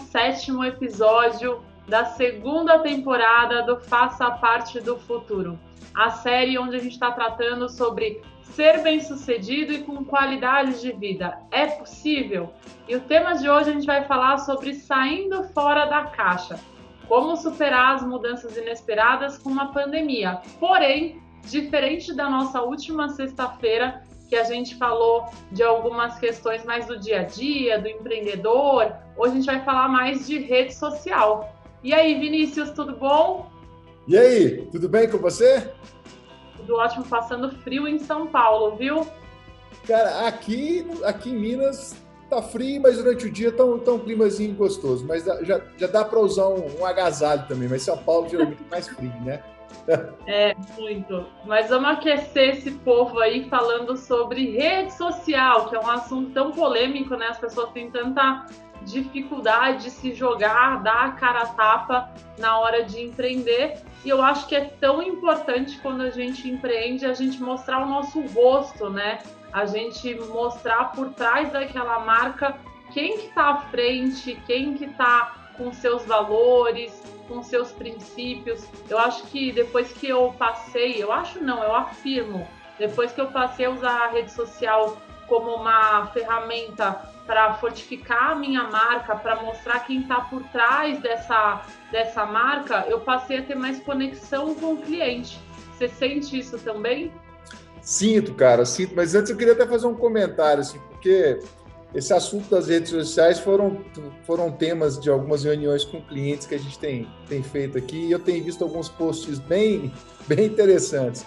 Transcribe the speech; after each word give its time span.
Sétimo 0.00 0.64
episódio 0.64 1.62
da 1.86 2.04
segunda 2.04 2.78
temporada 2.78 3.62
do 3.62 3.78
Faça 3.78 4.30
Parte 4.30 4.80
do 4.80 4.96
Futuro, 4.96 5.58
a 5.94 6.10
série 6.10 6.58
onde 6.58 6.76
a 6.76 6.78
gente 6.78 6.92
está 6.92 7.10
tratando 7.10 7.68
sobre 7.68 8.22
ser 8.42 8.82
bem-sucedido 8.82 9.72
e 9.72 9.82
com 9.82 10.04
qualidade 10.04 10.80
de 10.80 10.92
vida. 10.92 11.38
É 11.50 11.66
possível? 11.66 12.52
E 12.88 12.96
o 12.96 13.00
tema 13.00 13.34
de 13.34 13.48
hoje 13.48 13.70
a 13.70 13.72
gente 13.72 13.86
vai 13.86 14.04
falar 14.04 14.38
sobre 14.38 14.74
saindo 14.74 15.44
fora 15.44 15.86
da 15.86 16.04
caixa, 16.04 16.58
como 17.06 17.36
superar 17.36 17.96
as 17.96 18.02
mudanças 18.02 18.56
inesperadas 18.56 19.38
com 19.38 19.50
uma 19.50 19.72
pandemia. 19.72 20.40
Porém, 20.58 21.20
diferente 21.44 22.14
da 22.14 22.28
nossa 22.28 22.62
última 22.62 23.08
sexta-feira, 23.08 24.02
que 24.30 24.36
a 24.36 24.44
gente 24.44 24.76
falou 24.76 25.26
de 25.50 25.60
algumas 25.60 26.16
questões 26.20 26.64
mais 26.64 26.86
do 26.86 26.96
dia 26.96 27.20
a 27.20 27.22
dia, 27.24 27.80
do 27.80 27.88
empreendedor. 27.88 28.92
Hoje 29.16 29.32
a 29.32 29.34
gente 29.34 29.46
vai 29.46 29.64
falar 29.64 29.88
mais 29.88 30.24
de 30.24 30.38
rede 30.38 30.72
social. 30.72 31.52
E 31.82 31.92
aí, 31.92 32.18
Vinícius, 32.18 32.70
tudo 32.70 32.94
bom? 32.94 33.50
E 34.06 34.16
aí, 34.16 34.68
tudo 34.70 34.88
bem 34.88 35.10
com 35.10 35.18
você? 35.18 35.72
Tudo 36.56 36.76
ótimo, 36.76 37.04
passando 37.04 37.50
frio 37.58 37.88
em 37.88 37.98
São 37.98 38.28
Paulo, 38.28 38.76
viu? 38.76 39.04
Cara, 39.84 40.28
aqui, 40.28 40.86
aqui 41.02 41.30
em 41.30 41.36
Minas 41.36 41.96
tá 42.28 42.40
frio, 42.40 42.80
mas 42.80 42.98
durante 42.98 43.26
o 43.26 43.32
dia 43.32 43.50
tá 43.50 43.64
um, 43.64 43.80
tá 43.80 43.90
um 43.90 43.98
climazinho 43.98 44.54
gostoso. 44.54 45.04
Mas 45.04 45.24
já, 45.24 45.60
já 45.76 45.86
dá 45.88 46.04
para 46.04 46.20
usar 46.20 46.46
um, 46.46 46.80
um 46.80 46.86
agasalho 46.86 47.48
também, 47.48 47.68
mas 47.68 47.82
São 47.82 47.98
Paulo 47.98 48.28
geralmente 48.28 48.62
é 48.64 48.70
mais 48.70 48.86
frio, 48.86 49.12
né? 49.24 49.42
É, 50.26 50.54
muito. 50.78 51.26
Mas 51.44 51.68
vamos 51.68 51.90
aquecer 51.90 52.56
esse 52.56 52.70
povo 52.70 53.18
aí 53.18 53.48
falando 53.48 53.96
sobre 53.96 54.56
rede 54.56 54.92
social, 54.92 55.68
que 55.68 55.74
é 55.74 55.80
um 55.80 55.90
assunto 55.90 56.30
tão 56.30 56.52
polêmico, 56.52 57.16
né? 57.16 57.28
As 57.28 57.38
pessoas 57.38 57.70
têm 57.70 57.90
tanta 57.90 58.46
dificuldade 58.82 59.84
de 59.84 59.90
se 59.90 60.14
jogar, 60.14 60.82
dar 60.82 61.06
a 61.06 61.12
cara 61.12 61.42
a 61.42 61.46
tapa 61.46 62.10
na 62.38 62.58
hora 62.58 62.84
de 62.84 63.00
empreender. 63.00 63.78
E 64.04 64.08
eu 64.08 64.22
acho 64.22 64.46
que 64.46 64.54
é 64.54 64.64
tão 64.80 65.02
importante 65.02 65.78
quando 65.78 66.02
a 66.02 66.10
gente 66.10 66.48
empreende 66.48 67.04
a 67.04 67.12
gente 67.12 67.42
mostrar 67.42 67.82
o 67.82 67.86
nosso 67.86 68.22
gosto, 68.32 68.88
né? 68.88 69.18
A 69.52 69.66
gente 69.66 70.14
mostrar 70.28 70.92
por 70.92 71.10
trás 71.12 71.52
daquela 71.52 71.98
marca 72.00 72.56
quem 72.92 73.18
que 73.18 73.28
tá 73.28 73.50
à 73.50 73.56
frente, 73.68 74.40
quem 74.46 74.74
que 74.74 74.86
tá 74.88 75.52
com 75.56 75.72
seus 75.72 76.04
valores, 76.06 77.02
com 77.30 77.42
seus 77.44 77.70
princípios. 77.70 78.64
Eu 78.88 78.98
acho 78.98 79.22
que 79.28 79.52
depois 79.52 79.92
que 79.92 80.08
eu 80.08 80.34
passei, 80.36 81.00
eu 81.00 81.12
acho 81.12 81.42
não, 81.42 81.62
eu 81.62 81.72
afirmo, 81.72 82.46
depois 82.76 83.12
que 83.12 83.20
eu 83.20 83.28
passei 83.28 83.66
a 83.66 83.70
usar 83.70 83.92
a 83.92 84.08
rede 84.08 84.32
social 84.32 85.00
como 85.28 85.54
uma 85.54 86.06
ferramenta 86.06 86.92
para 87.24 87.54
fortificar 87.54 88.32
a 88.32 88.34
minha 88.34 88.64
marca, 88.64 89.14
para 89.14 89.36
mostrar 89.40 89.86
quem 89.86 90.00
está 90.00 90.22
por 90.22 90.42
trás 90.48 90.98
dessa, 91.00 91.62
dessa 91.92 92.26
marca, 92.26 92.84
eu 92.88 92.98
passei 92.98 93.38
a 93.38 93.42
ter 93.42 93.54
mais 93.54 93.78
conexão 93.78 94.52
com 94.56 94.72
o 94.72 94.76
cliente. 94.78 95.38
Você 95.72 95.88
sente 95.88 96.36
isso 96.36 96.58
também? 96.58 97.12
Sinto, 97.80 98.34
cara, 98.34 98.66
sinto. 98.66 98.94
Mas 98.96 99.14
antes 99.14 99.30
eu 99.30 99.36
queria 99.36 99.52
até 99.52 99.64
fazer 99.64 99.86
um 99.86 99.94
comentário, 99.94 100.60
assim, 100.60 100.80
porque 100.88 101.38
esse 101.94 102.12
assunto 102.12 102.48
das 102.48 102.68
redes 102.68 102.90
sociais 102.90 103.38
foram, 103.38 103.78
foram 104.24 104.50
temas 104.50 104.98
de 104.98 105.10
algumas 105.10 105.42
reuniões 105.42 105.84
com 105.84 106.00
clientes 106.00 106.46
que 106.46 106.54
a 106.54 106.58
gente 106.58 106.78
tem, 106.78 107.08
tem 107.28 107.42
feito 107.42 107.76
aqui 107.76 108.06
e 108.06 108.12
eu 108.12 108.18
tenho 108.18 108.44
visto 108.44 108.62
alguns 108.62 108.88
posts 108.88 109.38
bem, 109.38 109.92
bem 110.28 110.46
interessantes. 110.46 111.26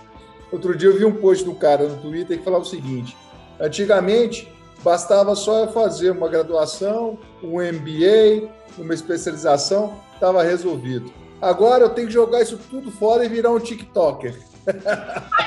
Outro 0.51 0.75
dia 0.77 0.89
eu 0.89 0.97
vi 0.97 1.03
um 1.03 1.15
post 1.15 1.43
do 1.43 1.53
cara 1.55 1.87
no 1.87 1.97
Twitter 1.97 2.37
que 2.37 2.43
falava 2.43 2.63
o 2.63 2.67
seguinte: 2.67 3.17
antigamente 3.59 4.47
bastava 4.83 5.35
só 5.35 5.65
eu 5.65 5.71
fazer 5.71 6.11
uma 6.11 6.29
graduação, 6.29 7.17
um 7.41 7.59
MBA, 7.59 8.49
uma 8.77 8.93
especialização, 8.93 9.93
estava 10.13 10.43
resolvido. 10.43 11.11
Agora 11.41 11.83
eu 11.83 11.89
tenho 11.89 12.07
que 12.07 12.13
jogar 12.13 12.41
isso 12.41 12.57
tudo 12.69 12.89
fora 12.89 13.25
e 13.25 13.29
virar 13.29 13.51
um 13.51 13.59
TikToker. 13.59 14.39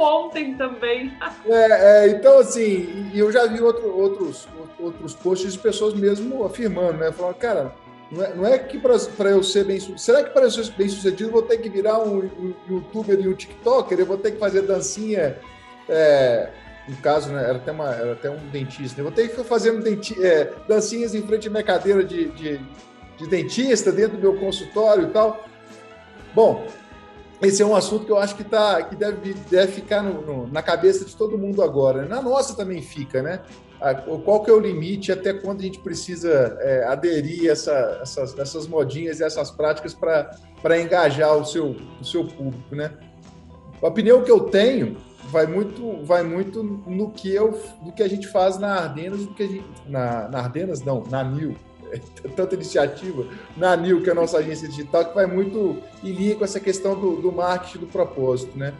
ontem 0.00 0.54
também. 0.54 1.12
É, 1.46 2.04
é, 2.04 2.08
então, 2.08 2.38
assim, 2.38 3.10
eu 3.14 3.30
já 3.30 3.46
vi 3.46 3.60
outro, 3.60 3.96
outros, 3.96 4.48
outros 4.78 5.14
posts 5.14 5.52
de 5.54 5.58
pessoas 5.58 5.94
mesmo 5.94 6.44
afirmando, 6.44 6.98
né? 6.98 7.12
Falando, 7.12 7.34
cara, 7.36 7.74
não 8.10 8.24
é, 8.24 8.34
não 8.34 8.46
é 8.46 8.58
que 8.58 8.78
para 8.78 9.30
eu 9.30 9.42
ser 9.42 9.64
bem 9.64 9.78
sucedido. 9.78 10.00
Será 10.00 10.22
que 10.22 10.30
para 10.30 10.44
eu 10.44 10.50
ser 10.50 10.70
bem 10.72 10.88
sucedido 10.88 11.24
eu 11.24 11.32
vou 11.32 11.42
ter 11.42 11.58
que 11.58 11.68
virar 11.68 11.98
um, 11.98 12.18
um, 12.18 12.54
youtuber 12.68 13.18
e 13.18 13.28
um 13.28 13.34
TikToker? 13.34 13.98
Eu 13.98 14.06
vou 14.06 14.18
ter 14.18 14.32
que 14.32 14.38
fazer 14.38 14.62
dancinha. 14.62 15.36
É, 15.88 16.50
no 16.88 16.96
caso, 16.98 17.32
né, 17.32 17.42
era, 17.42 17.56
até 17.56 17.72
uma, 17.72 17.90
era 17.92 18.12
até 18.12 18.30
um 18.30 18.38
dentista. 18.48 19.00
Eu 19.00 19.04
vou 19.04 19.12
ter 19.12 19.22
que 19.22 19.30
ficar 19.30 19.44
fazendo 19.44 19.82
denti, 19.82 20.14
é, 20.24 20.52
dancinhas 20.68 21.14
em 21.14 21.22
frente 21.22 21.48
à 21.48 21.50
minha 21.50 21.64
cadeira 21.64 22.04
de, 22.04 22.30
de, 22.30 22.60
de 23.16 23.26
dentista, 23.28 23.90
dentro 23.90 24.16
do 24.16 24.20
meu 24.20 24.38
consultório 24.38 25.08
e 25.08 25.10
tal. 25.10 25.44
Bom, 26.32 26.64
esse 27.42 27.62
é 27.62 27.66
um 27.66 27.76
assunto 27.76 28.06
que 28.06 28.12
eu 28.12 28.18
acho 28.18 28.34
que, 28.34 28.44
tá, 28.44 28.82
que 28.82 28.96
deve, 28.96 29.34
deve 29.50 29.72
ficar 29.72 30.02
no, 30.02 30.22
no, 30.22 30.46
na 30.48 30.62
cabeça 30.62 31.04
de 31.04 31.14
todo 31.14 31.36
mundo 31.36 31.62
agora. 31.62 32.06
Na 32.06 32.22
nossa 32.22 32.54
também 32.54 32.80
fica, 32.80 33.22
né? 33.22 33.40
Qual 34.24 34.42
que 34.42 34.50
é 34.50 34.54
o 34.54 34.58
limite, 34.58 35.12
até 35.12 35.34
quando 35.34 35.60
a 35.60 35.64
gente 35.64 35.78
precisa 35.80 36.56
é, 36.60 36.84
aderir 36.84 37.50
essa, 37.50 37.98
essas, 38.00 38.38
essas 38.38 38.66
modinhas 38.66 39.20
e 39.20 39.24
essas 39.24 39.50
práticas 39.50 39.94
para 39.94 40.80
engajar 40.80 41.36
o 41.36 41.44
seu, 41.44 41.76
o 42.00 42.04
seu 42.04 42.24
público, 42.24 42.74
né? 42.74 42.92
A 43.82 43.88
opinião 43.88 44.22
que 44.22 44.30
eu 44.30 44.40
tenho 44.40 44.96
vai 45.30 45.46
muito, 45.46 46.02
vai 46.04 46.22
muito 46.22 46.62
no 46.62 47.10
que 47.10 47.32
eu, 47.34 47.60
do 47.82 47.92
que 47.92 48.02
a 48.02 48.08
gente 48.08 48.26
faz 48.26 48.58
na 48.58 48.76
Ardenas, 48.76 49.26
do 49.26 49.34
que 49.34 49.42
a 49.42 49.46
gente, 49.46 49.66
na, 49.86 50.28
na 50.28 50.38
Ardenas 50.38 50.82
não, 50.82 51.04
na 51.10 51.22
Nil, 51.22 51.54
tanta 52.36 52.54
iniciativa 52.54 53.26
na 53.56 53.76
NIL, 53.76 54.02
que 54.02 54.08
é 54.08 54.12
a 54.12 54.14
nossa 54.14 54.38
agência 54.38 54.68
digital, 54.68 55.04
que 55.06 55.14
vai 55.14 55.26
muito 55.26 55.78
em 56.02 56.12
linha 56.12 56.36
com 56.36 56.44
essa 56.44 56.60
questão 56.60 56.98
do, 56.98 57.16
do 57.16 57.32
marketing 57.32 57.78
do 57.78 57.86
propósito, 57.86 58.56
né? 58.58 58.74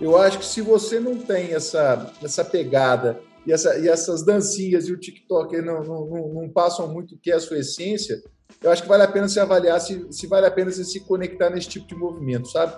Eu 0.00 0.16
acho 0.16 0.38
que 0.38 0.44
se 0.44 0.62
você 0.62 0.98
não 0.98 1.18
tem 1.18 1.52
essa, 1.52 2.10
essa 2.22 2.44
pegada 2.44 3.20
e, 3.46 3.52
essa, 3.52 3.78
e 3.78 3.88
essas 3.88 4.24
dancinhas 4.24 4.88
e 4.88 4.92
o 4.92 4.98
TikTok 4.98 5.60
não, 5.60 5.82
não, 5.82 6.28
não, 6.34 6.48
passam 6.48 6.88
muito 6.88 7.14
o 7.14 7.18
que 7.18 7.30
é 7.30 7.34
a 7.34 7.40
sua 7.40 7.58
essência, 7.58 8.22
eu 8.62 8.70
acho 8.70 8.82
que 8.82 8.88
vale 8.88 9.02
a 9.02 9.08
pena 9.08 9.28
se 9.28 9.38
avaliar 9.38 9.78
se, 9.80 10.06
se 10.10 10.26
vale 10.26 10.46
a 10.46 10.50
pena 10.50 10.70
se 10.70 11.00
conectar 11.00 11.50
nesse 11.50 11.68
tipo 11.68 11.86
de 11.86 11.94
movimento, 11.94 12.48
sabe? 12.48 12.72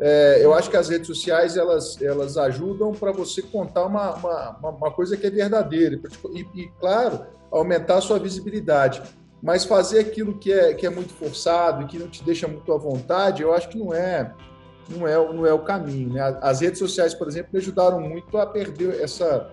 É, 0.00 0.40
eu 0.42 0.52
acho 0.52 0.70
que 0.70 0.76
as 0.76 0.88
redes 0.88 1.06
sociais 1.06 1.56
elas, 1.56 2.00
elas 2.02 2.36
ajudam 2.36 2.92
para 2.92 3.12
você 3.12 3.42
contar 3.42 3.86
uma, 3.86 4.14
uma, 4.16 4.70
uma, 4.70 4.90
coisa 4.90 5.16
que 5.16 5.26
é 5.26 5.30
verdadeira 5.30 6.00
e, 6.32 6.40
e, 6.62 6.68
claro, 6.80 7.26
aumentar 7.50 7.98
a 7.98 8.00
sua 8.00 8.18
visibilidade. 8.18 9.02
Mas 9.44 9.66
fazer 9.66 9.98
aquilo 9.98 10.38
que 10.38 10.50
é, 10.50 10.72
que 10.72 10.86
é 10.86 10.90
muito 10.90 11.12
forçado 11.12 11.82
e 11.82 11.86
que 11.86 11.98
não 11.98 12.08
te 12.08 12.24
deixa 12.24 12.48
muito 12.48 12.72
à 12.72 12.78
vontade, 12.78 13.42
eu 13.42 13.52
acho 13.52 13.68
que 13.68 13.76
não 13.76 13.92
é 13.92 14.32
não 14.88 15.06
é, 15.06 15.14
não 15.14 15.46
é 15.46 15.52
o 15.52 15.58
caminho. 15.58 16.14
Né? 16.14 16.38
As 16.40 16.60
redes 16.60 16.78
sociais, 16.78 17.12
por 17.12 17.28
exemplo, 17.28 17.50
me 17.52 17.58
ajudaram 17.58 18.00
muito 18.00 18.38
a 18.38 18.46
perder 18.46 19.02
essa. 19.02 19.50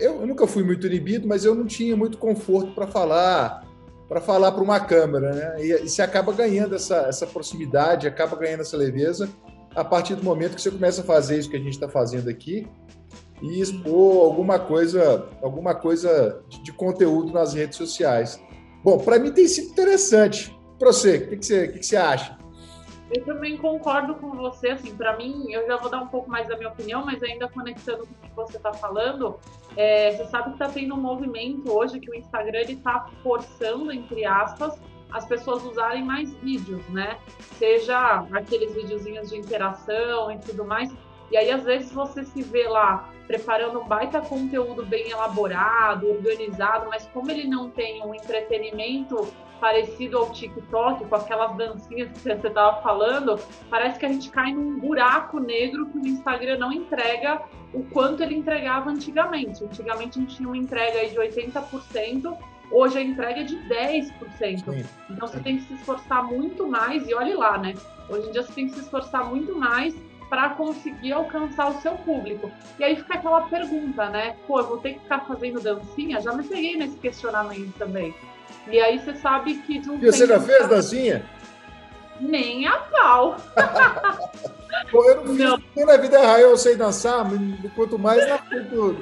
Eu, 0.00 0.20
eu 0.20 0.26
nunca 0.26 0.48
fui 0.48 0.64
muito 0.64 0.84
inibido, 0.88 1.28
mas 1.28 1.44
eu 1.44 1.54
não 1.54 1.64
tinha 1.64 1.96
muito 1.96 2.18
conforto 2.18 2.74
para 2.74 2.88
falar 2.88 3.64
para 4.08 4.20
falar 4.20 4.52
para 4.52 4.62
uma 4.62 4.80
câmera, 4.80 5.32
né? 5.32 5.64
E, 5.64 5.72
e 5.84 5.88
você 5.88 6.02
acaba 6.02 6.32
ganhando 6.32 6.74
essa, 6.74 7.06
essa 7.08 7.26
proximidade, 7.26 8.08
acaba 8.08 8.36
ganhando 8.36 8.60
essa 8.60 8.76
leveza 8.76 9.28
a 9.74 9.84
partir 9.84 10.16
do 10.16 10.24
momento 10.24 10.56
que 10.56 10.62
você 10.62 10.70
começa 10.70 11.02
a 11.02 11.04
fazer 11.04 11.38
isso 11.38 11.48
que 11.48 11.56
a 11.56 11.60
gente 11.60 11.72
está 11.72 11.88
fazendo 11.88 12.28
aqui 12.28 12.66
e 13.40 13.60
expor 13.60 14.24
alguma 14.24 14.58
coisa, 14.58 15.28
alguma 15.40 15.74
coisa 15.74 16.42
de, 16.48 16.62
de 16.64 16.72
conteúdo 16.72 17.32
nas 17.32 17.54
redes 17.54 17.76
sociais. 17.78 18.40
Bom, 18.84 18.98
para 18.98 19.18
mim 19.18 19.32
tem 19.32 19.48
sido 19.48 19.72
interessante. 19.72 20.54
para 20.78 20.92
você, 20.92 21.16
o 21.16 21.28
que, 21.30 21.36
que, 21.38 21.46
você, 21.46 21.68
que, 21.68 21.78
que 21.78 21.86
você 21.86 21.96
acha? 21.96 22.36
Eu 23.10 23.24
também 23.24 23.56
concordo 23.56 24.14
com 24.16 24.32
você, 24.32 24.70
assim, 24.70 24.94
para 24.94 25.16
mim, 25.16 25.50
eu 25.50 25.66
já 25.66 25.76
vou 25.76 25.90
dar 25.90 26.02
um 26.02 26.08
pouco 26.08 26.30
mais 26.30 26.46
da 26.48 26.56
minha 26.56 26.68
opinião, 26.68 27.02
mas 27.04 27.22
ainda 27.22 27.48
conectando 27.48 28.06
com 28.06 28.12
o 28.12 28.28
que 28.28 28.36
você 28.36 28.58
está 28.58 28.74
falando, 28.74 29.38
é, 29.74 30.12
você 30.16 30.26
sabe 30.26 30.50
que 30.50 30.62
está 30.62 30.68
tendo 30.68 30.94
um 30.94 31.00
movimento 31.00 31.72
hoje 31.72 31.98
que 31.98 32.10
o 32.10 32.14
Instagram 32.14 32.62
está 32.62 33.08
forçando, 33.22 33.90
entre 33.90 34.26
aspas, 34.26 34.78
as 35.10 35.24
pessoas 35.24 35.64
usarem 35.64 36.04
mais 36.04 36.34
vídeos, 36.34 36.86
né? 36.88 37.16
Seja 37.56 38.26
aqueles 38.32 38.74
videozinhos 38.74 39.30
de 39.30 39.38
interação 39.38 40.30
e 40.30 40.38
tudo 40.38 40.64
mais. 40.64 40.92
E 41.34 41.36
aí, 41.36 41.50
às 41.50 41.64
vezes, 41.64 41.90
você 41.90 42.24
se 42.24 42.42
vê 42.42 42.68
lá 42.68 43.10
preparando 43.26 43.80
um 43.80 43.88
baita 43.88 44.20
conteúdo 44.20 44.86
bem 44.86 45.10
elaborado, 45.10 46.08
organizado, 46.08 46.86
mas 46.88 47.08
como 47.12 47.28
ele 47.28 47.48
não 47.48 47.68
tem 47.68 48.06
um 48.06 48.14
entretenimento 48.14 49.26
parecido 49.60 50.16
ao 50.16 50.30
TikTok, 50.30 51.04
com 51.04 51.14
aquelas 51.16 51.56
dancinhas 51.56 52.12
que 52.12 52.20
você 52.20 52.34
estava 52.34 52.80
falando, 52.82 53.36
parece 53.68 53.98
que 53.98 54.06
a 54.06 54.08
gente 54.10 54.30
cai 54.30 54.52
num 54.52 54.78
buraco 54.78 55.40
negro 55.40 55.86
que 55.86 55.98
o 55.98 56.06
Instagram 56.06 56.56
não 56.56 56.72
entrega 56.72 57.42
o 57.72 57.82
quanto 57.82 58.22
ele 58.22 58.36
entregava 58.36 58.88
antigamente. 58.88 59.64
Antigamente 59.64 60.20
a 60.20 60.22
gente 60.22 60.36
tinha 60.36 60.48
uma 60.48 60.56
entrega 60.56 61.00
aí 61.00 61.10
de 61.10 61.16
80%, 61.16 62.38
hoje 62.70 62.96
a 62.96 63.02
entrega 63.02 63.40
é 63.40 63.42
de 63.42 63.56
10%. 63.56 64.12
Sim. 64.38 64.84
Então 65.10 65.26
você 65.26 65.40
tem 65.40 65.56
que 65.56 65.64
se 65.64 65.74
esforçar 65.74 66.22
muito 66.22 66.64
mais, 66.68 67.08
e 67.08 67.12
olhe 67.12 67.34
lá, 67.34 67.58
né? 67.58 67.74
Hoje 68.08 68.28
em 68.28 68.30
dia 68.30 68.44
você 68.44 68.52
tem 68.52 68.66
que 68.68 68.74
se 68.74 68.80
esforçar 68.82 69.28
muito 69.28 69.58
mais 69.58 69.96
para 70.34 70.48
conseguir 70.50 71.12
alcançar 71.12 71.68
o 71.68 71.80
seu 71.80 71.92
público. 71.92 72.50
E 72.76 72.82
aí 72.82 72.96
fica 72.96 73.14
aquela 73.14 73.42
pergunta, 73.42 74.08
né? 74.08 74.34
Pô, 74.48 74.58
eu 74.58 74.66
vou 74.66 74.78
ter 74.78 74.94
que 74.94 74.98
ficar 74.98 75.20
fazendo 75.20 75.60
dancinha? 75.60 76.20
Já 76.20 76.32
me 76.32 76.42
peguei 76.42 76.76
nesse 76.76 76.96
questionamento 76.96 77.72
também. 77.78 78.12
E 78.66 78.80
aí 78.80 78.98
você 78.98 79.14
sabe 79.14 79.54
que 79.58 79.78
de 79.78 79.88
um 79.88 79.94
E 79.94 80.06
você 80.06 80.26
já 80.26 80.40
fez 80.40 80.66
dancinha? 80.66 81.24
Nem 82.20 82.66
a 82.66 82.78
pau. 82.78 83.36
Pô, 84.90 85.08
eu 85.08 85.24
não 85.24 85.36
fiz 85.36 85.38
não. 85.38 85.62
nem 85.76 85.86
na 85.86 85.96
vida 85.98 86.18
real 86.18 86.38
eu 86.38 86.56
sei 86.56 86.74
dançar, 86.74 87.24
quanto 87.76 87.96
mais 87.96 88.28
na 88.28 88.38
do, 88.58 88.98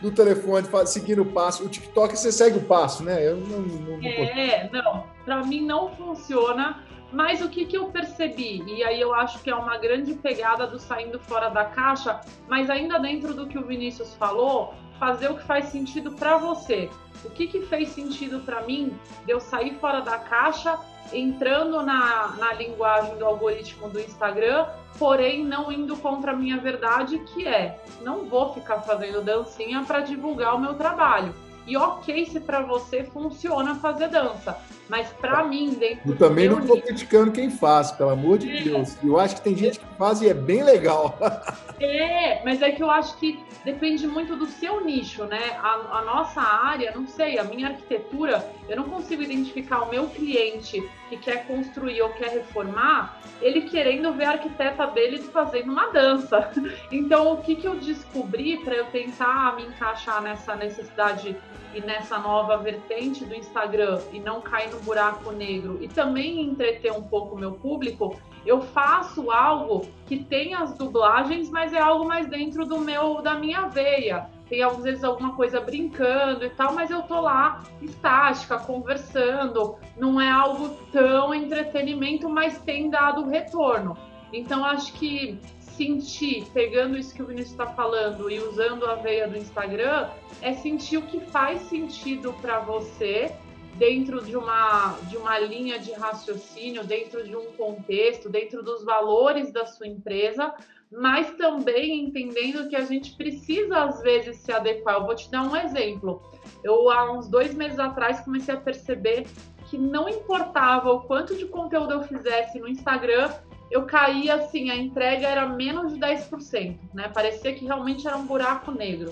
do 0.00 0.12
telefone, 0.12 0.68
seguindo 0.86 1.22
o 1.22 1.26
passo. 1.26 1.64
O 1.64 1.68
TikTok 1.68 2.16
você 2.16 2.30
segue 2.30 2.58
o 2.58 2.62
passo, 2.62 3.02
né? 3.02 3.26
Eu 3.26 3.38
não, 3.38 3.58
não, 3.58 3.98
não 3.98 4.08
é, 4.08 4.70
não. 4.72 5.04
Para 5.24 5.42
mim 5.42 5.66
não 5.66 5.90
funciona. 5.96 6.80
Mas 7.12 7.42
o 7.42 7.48
que, 7.48 7.64
que 7.64 7.76
eu 7.76 7.86
percebi? 7.86 8.62
E 8.66 8.84
aí 8.84 9.00
eu 9.00 9.14
acho 9.14 9.40
que 9.42 9.50
é 9.50 9.54
uma 9.54 9.76
grande 9.78 10.14
pegada 10.14 10.66
do 10.66 10.78
saindo 10.78 11.18
fora 11.18 11.48
da 11.48 11.64
caixa, 11.64 12.20
mas 12.48 12.70
ainda 12.70 12.98
dentro 12.98 13.34
do 13.34 13.46
que 13.46 13.58
o 13.58 13.66
Vinícius 13.66 14.14
falou, 14.14 14.74
fazer 14.98 15.30
o 15.30 15.36
que 15.36 15.44
faz 15.44 15.66
sentido 15.66 16.12
para 16.12 16.36
você. 16.36 16.88
O 17.24 17.30
que, 17.30 17.46
que 17.46 17.62
fez 17.62 17.88
sentido 17.88 18.40
para 18.40 18.62
mim 18.62 18.96
de 19.24 19.32
eu 19.32 19.40
sair 19.40 19.74
fora 19.80 20.00
da 20.00 20.18
caixa, 20.18 20.78
entrando 21.12 21.82
na, 21.82 22.28
na 22.38 22.52
linguagem 22.52 23.16
do 23.16 23.24
algoritmo 23.24 23.88
do 23.88 23.98
Instagram, 23.98 24.66
porém 24.98 25.44
não 25.44 25.72
indo 25.72 25.96
contra 25.96 26.32
a 26.32 26.36
minha 26.36 26.58
verdade, 26.58 27.18
que 27.18 27.46
é 27.46 27.82
não 28.02 28.26
vou 28.26 28.54
ficar 28.54 28.80
fazendo 28.82 29.22
dancinha 29.22 29.82
para 29.84 30.00
divulgar 30.00 30.54
o 30.54 30.60
meu 30.60 30.74
trabalho. 30.74 31.34
E 31.66 31.76
ok 31.76 32.26
se 32.26 32.40
para 32.40 32.60
você 32.60 33.04
funciona 33.04 33.74
fazer 33.76 34.08
dança, 34.08 34.58
mas 34.90 35.08
para 35.12 35.44
mim, 35.44 35.70
dentro 35.74 36.10
Eu 36.10 36.16
também 36.16 36.48
não 36.48 36.58
estou 36.58 36.82
criticando 36.82 37.30
quem 37.30 37.48
faz, 37.48 37.92
pelo 37.92 38.10
amor 38.10 38.38
de 38.38 38.50
é. 38.50 38.62
Deus. 38.62 38.96
Eu 39.04 39.20
acho 39.20 39.36
que 39.36 39.42
tem 39.42 39.56
gente 39.56 39.78
que 39.78 39.86
faz 39.96 40.20
e 40.20 40.28
é 40.28 40.34
bem 40.34 40.64
legal. 40.64 41.16
É, 41.82 42.44
mas 42.44 42.60
é 42.60 42.70
que 42.72 42.82
eu 42.82 42.90
acho 42.90 43.16
que 43.16 43.42
depende 43.64 44.06
muito 44.06 44.36
do 44.36 44.44
seu 44.44 44.84
nicho, 44.84 45.24
né? 45.24 45.58
A, 45.62 46.00
a, 46.00 46.04
nossa 46.04 46.38
área, 46.42 46.92
não 46.94 47.06
sei, 47.06 47.38
a 47.38 47.44
minha 47.44 47.68
arquitetura, 47.68 48.46
eu 48.68 48.76
não 48.76 48.84
consigo 48.84 49.22
identificar 49.22 49.84
o 49.84 49.88
meu 49.88 50.06
cliente 50.08 50.86
que 51.08 51.16
quer 51.16 51.46
construir 51.46 52.02
ou 52.02 52.10
quer 52.10 52.32
reformar, 52.32 53.18
ele 53.40 53.62
querendo 53.62 54.12
ver 54.12 54.24
a 54.24 54.32
arquiteta 54.32 54.88
dele 54.88 55.22
fazendo 55.22 55.72
uma 55.72 55.90
dança. 55.90 56.50
Então, 56.92 57.32
o 57.32 57.38
que, 57.38 57.56
que 57.56 57.66
eu 57.66 57.76
descobri 57.76 58.58
para 58.58 58.74
eu 58.74 58.84
tentar 58.86 59.56
me 59.56 59.64
encaixar 59.64 60.20
nessa 60.20 60.54
necessidade 60.54 61.34
e 61.74 61.80
nessa 61.80 62.18
nova 62.18 62.56
vertente 62.56 63.24
do 63.24 63.34
Instagram 63.34 64.00
e 64.12 64.18
não 64.18 64.40
cair 64.40 64.70
no 64.70 64.79
buraco 64.80 65.30
negro 65.32 65.78
e 65.80 65.88
também 65.88 66.40
entreter 66.40 66.92
um 66.92 67.02
pouco 67.02 67.36
meu 67.36 67.52
público, 67.52 68.16
eu 68.44 68.60
faço 68.60 69.30
algo 69.30 69.86
que 70.06 70.24
tem 70.24 70.54
as 70.54 70.74
dublagens, 70.74 71.50
mas 71.50 71.72
é 71.72 71.78
algo 71.78 72.06
mais 72.06 72.26
dentro 72.26 72.64
do 72.64 72.78
meu 72.78 73.20
da 73.20 73.34
minha 73.34 73.66
veia. 73.68 74.28
Tem 74.48 74.62
às 74.62 74.82
vezes 74.82 75.04
alguma 75.04 75.36
coisa 75.36 75.60
brincando 75.60 76.44
e 76.44 76.50
tal, 76.50 76.74
mas 76.74 76.90
eu 76.90 77.02
tô 77.02 77.20
lá 77.20 77.62
estática, 77.80 78.58
conversando. 78.58 79.76
Não 79.96 80.20
é 80.20 80.30
algo 80.30 80.70
tão 80.90 81.32
entretenimento, 81.32 82.28
mas 82.28 82.58
tem 82.58 82.90
dado 82.90 83.28
retorno. 83.28 83.96
Então 84.32 84.64
acho 84.64 84.92
que 84.94 85.38
sentir, 85.58 86.46
pegando 86.52 86.98
isso 86.98 87.14
que 87.14 87.22
o 87.22 87.26
Vinícius 87.26 87.52
está 87.52 87.66
falando 87.66 88.30
e 88.30 88.38
usando 88.38 88.84
a 88.86 88.96
veia 88.96 89.28
do 89.28 89.36
Instagram, 89.36 90.08
é 90.42 90.52
sentir 90.52 90.98
o 90.98 91.02
que 91.02 91.20
faz 91.20 91.60
sentido 91.62 92.34
para 92.40 92.60
você 92.60 93.32
dentro 93.80 94.22
de 94.22 94.36
uma, 94.36 94.98
de 95.08 95.16
uma 95.16 95.38
linha 95.38 95.78
de 95.78 95.90
raciocínio, 95.92 96.84
dentro 96.84 97.24
de 97.24 97.34
um 97.34 97.46
contexto, 97.52 98.28
dentro 98.28 98.62
dos 98.62 98.84
valores 98.84 99.50
da 99.50 99.64
sua 99.64 99.88
empresa, 99.88 100.54
mas 100.92 101.30
também 101.30 102.04
entendendo 102.04 102.68
que 102.68 102.76
a 102.76 102.84
gente 102.84 103.16
precisa, 103.16 103.84
às 103.84 104.02
vezes, 104.02 104.36
se 104.36 104.52
adequar. 104.52 104.96
Eu 104.96 105.06
vou 105.06 105.14
te 105.14 105.30
dar 105.30 105.44
um 105.44 105.56
exemplo. 105.56 106.22
Eu, 106.62 106.90
há 106.90 107.10
uns 107.10 107.26
dois 107.26 107.54
meses 107.54 107.78
atrás, 107.78 108.20
comecei 108.20 108.54
a 108.54 108.60
perceber 108.60 109.26
que 109.70 109.78
não 109.78 110.10
importava 110.10 110.92
o 110.92 111.00
quanto 111.00 111.34
de 111.34 111.46
conteúdo 111.46 111.94
eu 111.94 112.02
fizesse 112.02 112.60
no 112.60 112.68
Instagram, 112.68 113.32
eu 113.70 113.86
caía 113.86 114.34
assim, 114.34 114.68
a 114.68 114.76
entrega 114.76 115.26
era 115.26 115.46
menos 115.46 115.94
de 115.94 116.00
10%, 116.00 116.76
né? 116.92 117.08
Parecia 117.08 117.54
que 117.54 117.64
realmente 117.64 118.06
era 118.06 118.16
um 118.16 118.26
buraco 118.26 118.72
negro. 118.72 119.10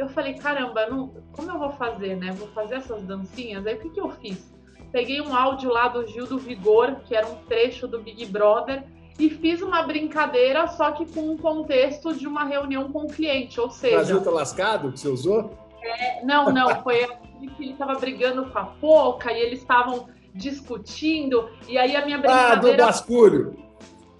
Eu 0.00 0.08
falei, 0.08 0.32
caramba, 0.32 0.86
não, 0.86 1.12
como 1.30 1.50
eu 1.50 1.58
vou 1.58 1.72
fazer, 1.72 2.16
né? 2.16 2.32
Vou 2.32 2.48
fazer 2.48 2.76
essas 2.76 3.02
dancinhas? 3.02 3.66
Aí 3.66 3.74
o 3.74 3.80
que, 3.80 3.90
que 3.90 4.00
eu 4.00 4.08
fiz? 4.08 4.50
Peguei 4.90 5.20
um 5.20 5.36
áudio 5.36 5.70
lá 5.70 5.88
do 5.88 6.06
Gil 6.06 6.26
do 6.26 6.38
Vigor, 6.38 6.96
que 7.04 7.14
era 7.14 7.26
um 7.26 7.34
trecho 7.44 7.86
do 7.86 8.00
Big 8.00 8.24
Brother, 8.24 8.82
e 9.18 9.28
fiz 9.28 9.60
uma 9.60 9.82
brincadeira, 9.82 10.66
só 10.68 10.90
que 10.92 11.04
com 11.04 11.32
um 11.32 11.36
contexto 11.36 12.14
de 12.14 12.26
uma 12.26 12.44
reunião 12.44 12.90
com 12.90 13.00
o 13.00 13.08
cliente, 13.08 13.60
ou 13.60 13.70
seja... 13.70 13.96
Brasil 13.96 14.24
tá 14.24 14.30
lascado 14.30 14.90
que 14.90 14.98
você 14.98 15.08
usou? 15.08 15.50
É, 15.82 16.24
não, 16.24 16.50
não, 16.50 16.82
foi 16.82 17.06
que 17.58 17.62
ele 17.62 17.72
estava 17.72 17.92
brigando 17.96 18.46
com 18.46 18.58
a 18.58 18.64
Poca 18.64 19.30
e 19.30 19.38
eles 19.38 19.58
estavam 19.58 20.08
discutindo, 20.34 21.50
e 21.68 21.76
aí 21.76 21.94
a 21.94 22.06
minha 22.06 22.16
brincadeira... 22.16 22.84
Ah, 22.84 22.86
do 22.86 22.86
basculho! 22.86 23.69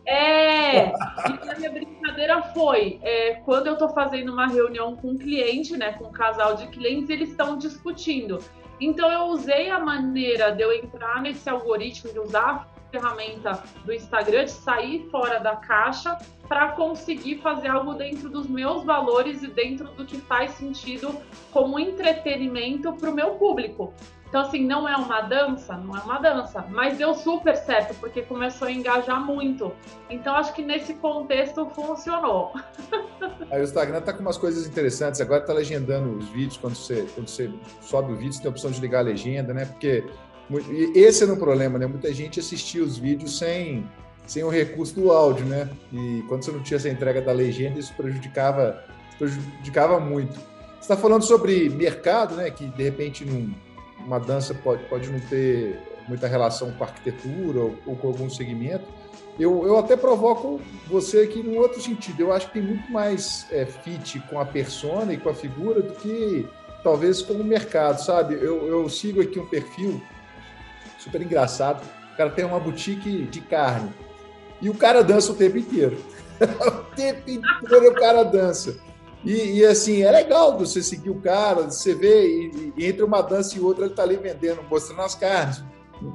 É, 0.06 0.86
e 0.88 0.92
a 1.50 1.54
minha 1.58 1.70
brincadeira 1.70 2.42
foi, 2.54 2.98
é, 3.02 3.34
quando 3.44 3.66
eu 3.66 3.74
estou 3.74 3.90
fazendo 3.90 4.32
uma 4.32 4.46
reunião 4.46 4.96
com 4.96 5.10
um 5.10 5.18
cliente, 5.18 5.76
né, 5.76 5.92
com 5.92 6.06
um 6.06 6.12
casal 6.12 6.56
de 6.56 6.66
clientes, 6.68 7.10
eles 7.10 7.30
estão 7.30 7.58
discutindo. 7.58 8.38
Então 8.80 9.12
eu 9.12 9.24
usei 9.24 9.70
a 9.70 9.78
maneira 9.78 10.50
de 10.50 10.62
eu 10.62 10.72
entrar 10.72 11.20
nesse 11.20 11.48
algoritmo, 11.48 12.12
de 12.12 12.18
usar 12.18 12.66
a 12.76 12.90
ferramenta 12.90 13.62
do 13.84 13.92
Instagram, 13.92 14.46
de 14.46 14.52
sair 14.52 15.06
fora 15.10 15.38
da 15.38 15.56
caixa 15.56 16.16
para 16.48 16.72
conseguir 16.72 17.36
fazer 17.36 17.68
algo 17.68 17.94
dentro 17.94 18.28
dos 18.30 18.48
meus 18.48 18.82
valores 18.84 19.42
e 19.42 19.48
dentro 19.48 19.86
do 19.88 20.04
que 20.04 20.16
faz 20.22 20.52
sentido 20.52 21.14
como 21.52 21.78
entretenimento 21.78 22.92
para 22.94 23.10
o 23.10 23.14
meu 23.14 23.34
público. 23.34 23.94
Então, 24.30 24.42
assim, 24.42 24.64
não 24.64 24.88
é 24.88 24.96
uma 24.96 25.22
dança? 25.22 25.76
Não 25.76 25.96
é 25.96 26.00
uma 26.02 26.20
dança, 26.20 26.64
mas 26.70 26.96
deu 26.96 27.14
super 27.14 27.56
certo, 27.56 27.98
porque 27.98 28.22
começou 28.22 28.68
a 28.68 28.72
engajar 28.72 29.20
muito. 29.20 29.72
Então, 30.08 30.36
acho 30.36 30.54
que 30.54 30.62
nesse 30.62 30.94
contexto 30.94 31.68
funcionou. 31.70 32.52
Aí 33.50 33.60
o 33.60 33.64
Instagram 33.64 34.00
tá 34.00 34.12
com 34.12 34.20
umas 34.20 34.38
coisas 34.38 34.68
interessantes, 34.68 35.20
agora 35.20 35.40
tá 35.40 35.52
legendando 35.52 36.16
os 36.16 36.28
vídeos, 36.28 36.56
quando 36.56 36.76
você, 36.76 37.04
quando 37.12 37.28
você 37.28 37.50
sobe 37.80 38.12
o 38.12 38.16
vídeo, 38.16 38.32
você 38.32 38.42
tem 38.42 38.48
a 38.48 38.52
opção 38.52 38.70
de 38.70 38.80
ligar 38.80 39.00
a 39.00 39.02
legenda, 39.02 39.52
né? 39.52 39.64
Porque 39.64 40.04
esse 40.94 41.24
era 41.24 41.32
um 41.32 41.36
problema, 41.36 41.76
né? 41.76 41.88
Muita 41.88 42.14
gente 42.14 42.38
assistia 42.38 42.84
os 42.84 42.96
vídeos 42.96 43.36
sem, 43.36 43.84
sem 44.28 44.44
o 44.44 44.48
recurso 44.48 44.94
do 44.94 45.10
áudio, 45.10 45.44
né? 45.44 45.68
E 45.92 46.22
quando 46.28 46.44
você 46.44 46.52
não 46.52 46.62
tinha 46.62 46.76
essa 46.76 46.88
entrega 46.88 47.20
da 47.20 47.32
legenda, 47.32 47.80
isso 47.80 47.92
prejudicava, 47.94 48.80
prejudicava 49.18 49.98
muito. 49.98 50.34
Você 50.34 50.82
está 50.82 50.96
falando 50.96 51.24
sobre 51.24 51.68
mercado, 51.68 52.36
né? 52.36 52.48
Que 52.48 52.66
de 52.66 52.82
repente 52.84 53.24
não 53.24 53.52
uma 54.04 54.18
dança 54.18 54.54
pode, 54.54 54.82
pode 54.84 55.10
não 55.10 55.20
ter 55.20 55.78
muita 56.08 56.26
relação 56.26 56.72
com 56.72 56.84
arquitetura 56.84 57.60
ou, 57.60 57.74
ou 57.86 57.96
com 57.96 58.08
algum 58.08 58.28
segmento, 58.28 58.84
eu, 59.38 59.66
eu 59.66 59.78
até 59.78 59.96
provoco 59.96 60.60
você 60.86 61.20
aqui 61.20 61.42
num 61.42 61.58
outro 61.58 61.80
sentido. 61.80 62.20
Eu 62.20 62.32
acho 62.32 62.48
que 62.48 62.54
tem 62.54 62.62
muito 62.62 62.90
mais 62.90 63.46
é, 63.50 63.64
fit 63.64 64.20
com 64.28 64.38
a 64.38 64.44
persona 64.44 65.14
e 65.14 65.16
com 65.16 65.30
a 65.30 65.34
figura 65.34 65.80
do 65.80 65.94
que 65.94 66.46
talvez 66.82 67.22
com 67.22 67.34
o 67.34 67.44
mercado, 67.44 67.98
sabe? 68.02 68.34
Eu, 68.34 68.66
eu 68.66 68.88
sigo 68.88 69.20
aqui 69.20 69.38
um 69.38 69.46
perfil 69.46 70.00
super 70.98 71.22
engraçado. 71.22 71.82
O 72.12 72.16
cara 72.16 72.30
tem 72.30 72.44
uma 72.44 72.60
boutique 72.60 73.24
de 73.26 73.40
carne 73.40 73.90
e 74.60 74.68
o 74.68 74.74
cara 74.74 75.02
dança 75.02 75.32
o 75.32 75.34
tempo 75.34 75.56
inteiro. 75.56 75.96
o 76.40 76.94
tempo 76.94 77.30
inteiro 77.30 77.90
o 77.90 77.94
cara 77.94 78.22
dança. 78.24 78.76
E, 79.24 79.58
e, 79.58 79.66
assim, 79.66 80.02
é 80.02 80.10
legal 80.10 80.58
você 80.58 80.82
seguir 80.82 81.10
o 81.10 81.20
cara, 81.20 81.70
você 81.70 81.94
vê, 81.94 82.26
e, 82.26 82.72
e, 82.76 82.86
entre 82.86 83.02
uma 83.02 83.20
dança 83.20 83.56
e 83.56 83.60
outra 83.60 83.84
ele 83.84 83.92
está 83.92 84.02
ali 84.02 84.16
vendendo, 84.16 84.62
mostrando 84.70 85.02
as 85.02 85.14
carnes. 85.14 85.62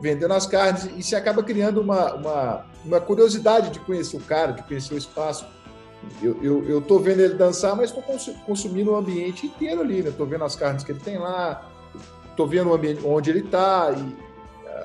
vendendo 0.02 0.34
as 0.34 0.48
carnes, 0.48 0.90
e 0.98 1.04
se 1.04 1.16
acaba 1.16 1.44
criando 1.44 1.82
uma, 1.82 2.16
uma, 2.16 2.66
uma 2.84 3.00
curiosidade 3.00 3.70
de 3.70 3.80
conhecer 3.80 4.18
o 4.18 4.22
cara, 4.22 4.54
de 4.54 4.64
conhecer 4.64 4.96
o 4.96 4.98
espaço. 4.98 5.46
Eu, 6.22 6.38
eu, 6.42 6.66
eu 6.66 6.82
tô 6.82 7.00
vendo 7.00 7.20
ele 7.20 7.36
dançar, 7.36 7.76
mas 7.76 7.92
estou 7.92 8.04
consumindo 8.46 8.92
o 8.92 8.96
ambiente 8.96 9.46
inteiro 9.46 9.82
ali, 9.82 10.02
né? 10.02 10.12
Tô 10.16 10.26
vendo 10.26 10.44
as 10.44 10.56
carnes 10.56 10.84
que 10.84 10.92
ele 10.92 11.00
tem 11.00 11.18
lá, 11.18 11.70
tô 12.36 12.46
vendo 12.46 12.70
o 12.70 12.74
ambiente 12.74 13.02
onde 13.06 13.30
ele 13.30 13.40
está 13.40 13.92
e 13.92 14.25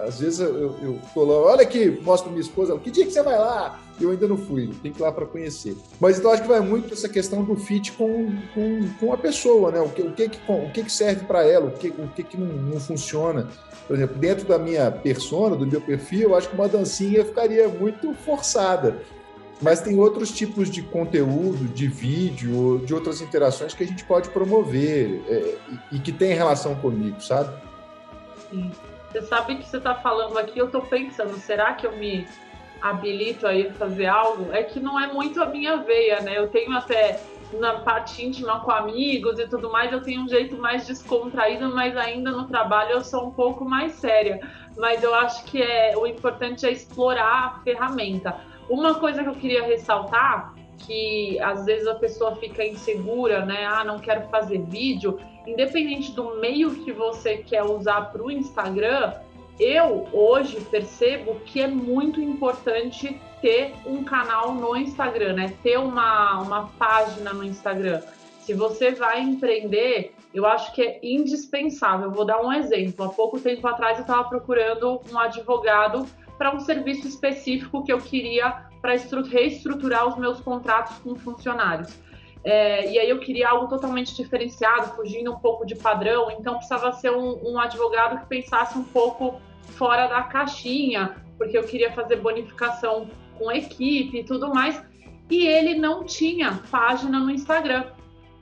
às 0.06 0.20
vezes 0.20 0.38
eu, 0.38 0.76
eu 0.80 0.98
tô 1.12 1.24
lá, 1.24 1.52
olha 1.52 1.62
aqui, 1.62 1.90
mostro 2.02 2.30
minha 2.30 2.40
esposa, 2.40 2.78
que 2.78 2.90
dia 2.90 3.04
que 3.04 3.12
você 3.12 3.22
vai 3.22 3.36
lá? 3.36 3.80
Eu 4.00 4.10
ainda 4.10 4.26
não 4.28 4.36
fui, 4.36 4.70
tem 4.82 4.92
que 4.92 5.00
ir 5.00 5.02
lá 5.02 5.12
para 5.12 5.26
conhecer. 5.26 5.76
Mas 5.98 6.18
então 6.18 6.30
acho 6.30 6.42
que 6.42 6.48
vai 6.48 6.60
muito 6.60 6.94
essa 6.94 7.08
questão 7.08 7.42
do 7.42 7.56
fit 7.56 7.92
com, 7.92 8.32
com, 8.54 8.88
com 8.98 9.12
a 9.12 9.18
pessoa, 9.18 9.70
né? 9.70 9.80
O 9.80 9.88
que, 9.88 10.02
o 10.02 10.12
que, 10.12 10.30
o 10.48 10.70
que 10.70 10.90
serve 10.90 11.26
para 11.26 11.46
ela, 11.46 11.66
o 11.66 11.72
que, 11.72 11.88
o 11.88 12.08
que, 12.08 12.22
que 12.22 12.38
não, 12.38 12.46
não 12.46 12.80
funciona. 12.80 13.48
Por 13.86 13.96
exemplo, 13.96 14.16
dentro 14.16 14.46
da 14.46 14.58
minha 14.58 14.90
persona, 14.90 15.56
do 15.56 15.66
meu 15.66 15.80
perfil, 15.80 16.30
eu 16.30 16.36
acho 16.36 16.48
que 16.48 16.54
uma 16.54 16.68
dancinha 16.68 17.24
ficaria 17.24 17.68
muito 17.68 18.14
forçada. 18.14 19.02
Mas 19.60 19.82
tem 19.82 19.98
outros 19.98 20.30
tipos 20.30 20.70
de 20.70 20.80
conteúdo, 20.80 21.68
de 21.68 21.86
vídeo, 21.86 22.80
de 22.86 22.94
outras 22.94 23.20
interações 23.20 23.74
que 23.74 23.84
a 23.84 23.86
gente 23.86 24.04
pode 24.04 24.30
promover 24.30 25.22
é, 25.28 25.56
e, 25.92 25.96
e 25.96 25.98
que 25.98 26.12
tem 26.12 26.32
relação 26.32 26.74
comigo, 26.76 27.20
sabe? 27.20 27.52
Sim. 28.50 28.70
Você 29.10 29.22
sabe 29.22 29.56
que 29.56 29.66
você 29.66 29.78
está 29.78 29.94
falando 29.96 30.38
aqui, 30.38 30.58
eu 30.58 30.66
estou 30.66 30.82
pensando, 30.82 31.36
será 31.36 31.74
que 31.74 31.84
eu 31.86 31.96
me 31.96 32.28
habilito 32.80 33.46
a 33.46 33.54
ir 33.54 33.72
fazer 33.74 34.06
algo? 34.06 34.52
É 34.52 34.62
que 34.62 34.78
não 34.78 34.98
é 34.98 35.12
muito 35.12 35.42
a 35.42 35.46
minha 35.46 35.78
veia, 35.78 36.20
né? 36.20 36.38
Eu 36.38 36.48
tenho 36.48 36.72
até 36.72 37.20
na 37.58 37.80
parte 37.80 38.24
íntima 38.24 38.60
com 38.60 38.70
amigos 38.70 39.40
e 39.40 39.48
tudo 39.48 39.70
mais, 39.70 39.92
eu 39.92 40.00
tenho 40.00 40.22
um 40.22 40.28
jeito 40.28 40.56
mais 40.56 40.86
descontraído, 40.86 41.74
mas 41.74 41.96
ainda 41.96 42.30
no 42.30 42.46
trabalho 42.46 42.92
eu 42.92 43.00
sou 43.02 43.26
um 43.26 43.30
pouco 43.32 43.64
mais 43.64 43.94
séria. 43.94 44.38
Mas 44.76 45.02
eu 45.02 45.12
acho 45.12 45.44
que 45.44 45.60
é 45.60 45.96
o 45.96 46.06
importante 46.06 46.64
é 46.64 46.70
explorar 46.70 47.46
a 47.46 47.60
ferramenta. 47.64 48.36
Uma 48.68 48.94
coisa 48.94 49.24
que 49.24 49.28
eu 49.28 49.34
queria 49.34 49.64
ressaltar 49.64 50.54
que 50.86 51.38
às 51.40 51.64
vezes 51.64 51.86
a 51.86 51.94
pessoa 51.94 52.36
fica 52.36 52.64
insegura, 52.64 53.44
né? 53.44 53.64
Ah, 53.66 53.84
não 53.84 53.98
quero 53.98 54.28
fazer 54.28 54.58
vídeo. 54.62 55.18
Independente 55.46 56.12
do 56.12 56.36
meio 56.40 56.74
que 56.84 56.92
você 56.92 57.38
quer 57.38 57.62
usar 57.62 58.12
para 58.12 58.22
o 58.22 58.30
Instagram, 58.30 59.14
eu 59.58 60.08
hoje 60.12 60.60
percebo 60.70 61.36
que 61.46 61.60
é 61.60 61.66
muito 61.66 62.20
importante 62.20 63.20
ter 63.42 63.74
um 63.86 64.04
canal 64.04 64.54
no 64.54 64.76
Instagram, 64.76 65.34
né? 65.34 65.54
Ter 65.62 65.78
uma, 65.78 66.40
uma 66.40 66.68
página 66.78 67.32
no 67.32 67.44
Instagram. 67.44 68.00
Se 68.40 68.54
você 68.54 68.92
vai 68.92 69.20
empreender, 69.20 70.14
eu 70.32 70.46
acho 70.46 70.72
que 70.74 70.82
é 70.82 70.98
indispensável. 71.02 72.06
Eu 72.06 72.12
vou 72.12 72.24
dar 72.24 72.40
um 72.40 72.52
exemplo. 72.52 73.04
Há 73.04 73.08
pouco 73.10 73.38
tempo 73.38 73.66
atrás 73.66 73.98
eu 73.98 74.02
estava 74.02 74.28
procurando 74.28 75.00
um 75.10 75.18
advogado 75.18 76.06
para 76.38 76.54
um 76.54 76.60
serviço 76.60 77.06
específico 77.06 77.84
que 77.84 77.92
eu 77.92 77.98
queria 77.98 78.69
para 78.80 78.94
reestruturar 79.30 80.08
os 80.08 80.16
meus 80.16 80.40
contratos 80.40 80.98
com 80.98 81.14
funcionários. 81.14 81.98
É, 82.42 82.90
e 82.90 82.98
aí 82.98 83.08
eu 83.08 83.18
queria 83.20 83.50
algo 83.50 83.68
totalmente 83.68 84.14
diferenciado, 84.16 84.96
fugindo 84.96 85.32
um 85.32 85.38
pouco 85.38 85.66
de 85.66 85.74
padrão, 85.74 86.30
então 86.30 86.54
precisava 86.54 86.90
ser 86.92 87.10
um, 87.10 87.38
um 87.52 87.58
advogado 87.58 88.20
que 88.20 88.26
pensasse 88.26 88.78
um 88.78 88.84
pouco 88.84 89.40
fora 89.76 90.06
da 90.06 90.22
caixinha, 90.22 91.16
porque 91.36 91.56
eu 91.56 91.64
queria 91.64 91.92
fazer 91.92 92.16
bonificação 92.16 93.08
com 93.38 93.52
equipe 93.52 94.18
e 94.18 94.24
tudo 94.24 94.48
mais. 94.54 94.82
E 95.30 95.46
ele 95.46 95.74
não 95.74 96.04
tinha 96.04 96.60
página 96.70 97.20
no 97.20 97.30
Instagram. 97.30 97.84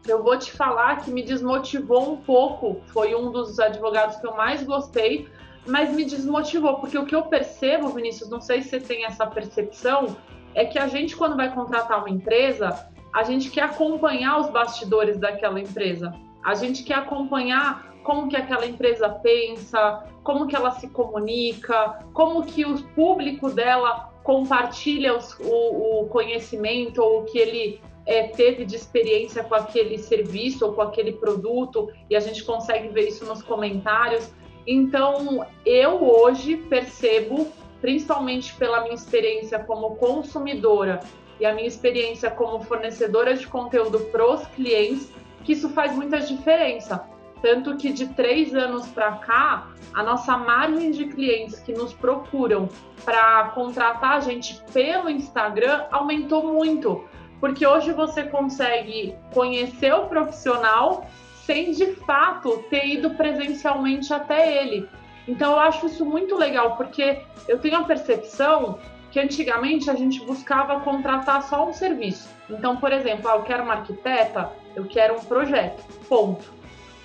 Eu 0.06 0.22
vou 0.22 0.38
te 0.38 0.50
falar 0.50 1.02
que 1.02 1.10
me 1.10 1.22
desmotivou 1.22 2.12
um 2.12 2.16
pouco. 2.16 2.80
Foi 2.86 3.14
um 3.14 3.30
dos 3.30 3.58
advogados 3.58 4.16
que 4.16 4.26
eu 4.26 4.34
mais 4.34 4.62
gostei, 4.62 5.28
mas 5.68 5.94
me 5.94 6.04
desmotivou, 6.04 6.78
porque 6.78 6.96
o 6.98 7.04
que 7.04 7.14
eu 7.14 7.24
percebo, 7.24 7.88
Vinícius, 7.90 8.30
não 8.30 8.40
sei 8.40 8.62
se 8.62 8.70
você 8.70 8.80
tem 8.80 9.04
essa 9.04 9.26
percepção, 9.26 10.16
é 10.54 10.64
que 10.64 10.78
a 10.78 10.88
gente, 10.88 11.14
quando 11.14 11.36
vai 11.36 11.52
contratar 11.54 11.98
uma 11.98 12.10
empresa, 12.10 12.88
a 13.14 13.22
gente 13.22 13.50
quer 13.50 13.62
acompanhar 13.62 14.40
os 14.40 14.48
bastidores 14.50 15.18
daquela 15.18 15.60
empresa. 15.60 16.12
A 16.44 16.54
gente 16.54 16.82
quer 16.82 16.94
acompanhar 16.94 17.88
como 18.02 18.28
que 18.28 18.36
aquela 18.36 18.66
empresa 18.66 19.08
pensa, 19.08 20.04
como 20.22 20.46
que 20.46 20.56
ela 20.56 20.70
se 20.70 20.88
comunica, 20.88 21.98
como 22.14 22.44
que 22.44 22.64
o 22.64 22.82
público 22.94 23.50
dela 23.50 24.10
compartilha 24.22 25.16
os, 25.16 25.38
o, 25.40 26.02
o, 26.02 26.08
conhecimento 26.08 27.02
ou 27.02 27.20
o 27.20 27.24
que 27.24 27.38
ele 27.38 27.80
é, 28.06 28.28
teve 28.28 28.64
de 28.64 28.76
experiência 28.76 29.44
com 29.44 29.54
aquele 29.54 29.98
serviço 29.98 30.64
ou 30.66 30.72
com 30.72 30.82
aquele 30.82 31.12
produto 31.12 31.90
e 32.08 32.16
a 32.16 32.20
gente 32.20 32.44
consegue 32.44 32.88
ver 32.88 33.08
isso 33.08 33.24
nos 33.26 33.42
comentários. 33.42 34.32
Então, 34.70 35.46
eu 35.64 36.04
hoje 36.04 36.58
percebo, 36.58 37.50
principalmente 37.80 38.52
pela 38.52 38.82
minha 38.82 38.94
experiência 38.94 39.58
como 39.60 39.96
consumidora 39.96 41.00
e 41.40 41.46
a 41.46 41.54
minha 41.54 41.66
experiência 41.66 42.30
como 42.30 42.62
fornecedora 42.62 43.34
de 43.34 43.46
conteúdo 43.46 43.98
para 44.12 44.30
os 44.30 44.46
clientes, 44.48 45.10
que 45.42 45.54
isso 45.54 45.70
faz 45.70 45.96
muita 45.96 46.20
diferença. 46.20 47.02
Tanto 47.40 47.78
que 47.78 47.90
de 47.90 48.08
três 48.08 48.54
anos 48.54 48.86
para 48.88 49.12
cá, 49.12 49.68
a 49.94 50.02
nossa 50.02 50.36
margem 50.36 50.90
de 50.90 51.06
clientes 51.06 51.60
que 51.60 51.72
nos 51.72 51.94
procuram 51.94 52.68
para 53.06 53.44
contratar 53.54 54.18
a 54.18 54.20
gente 54.20 54.62
pelo 54.70 55.08
Instagram 55.08 55.86
aumentou 55.90 56.46
muito. 56.46 57.08
Porque 57.40 57.66
hoje 57.66 57.90
você 57.92 58.24
consegue 58.24 59.16
conhecer 59.32 59.94
o 59.94 60.08
profissional 60.08 61.06
sem 61.48 61.70
de 61.70 61.94
fato 62.04 62.62
ter 62.68 62.86
ido 62.86 63.08
presencialmente 63.14 64.12
até 64.12 64.62
ele. 64.62 64.86
Então 65.26 65.52
eu 65.52 65.60
acho 65.60 65.86
isso 65.86 66.04
muito 66.04 66.36
legal, 66.36 66.76
porque 66.76 67.22
eu 67.48 67.58
tenho 67.58 67.78
a 67.78 67.84
percepção 67.84 68.78
que 69.10 69.18
antigamente 69.18 69.88
a 69.88 69.94
gente 69.94 70.22
buscava 70.26 70.80
contratar 70.80 71.42
só 71.44 71.66
um 71.66 71.72
serviço. 71.72 72.28
Então, 72.50 72.76
por 72.76 72.92
exemplo, 72.92 73.30
ah, 73.30 73.36
eu 73.36 73.42
quero 73.44 73.62
uma 73.62 73.76
arquiteta, 73.76 74.52
eu 74.76 74.84
quero 74.84 75.14
um 75.14 75.24
projeto, 75.24 75.82
ponto. 76.06 76.52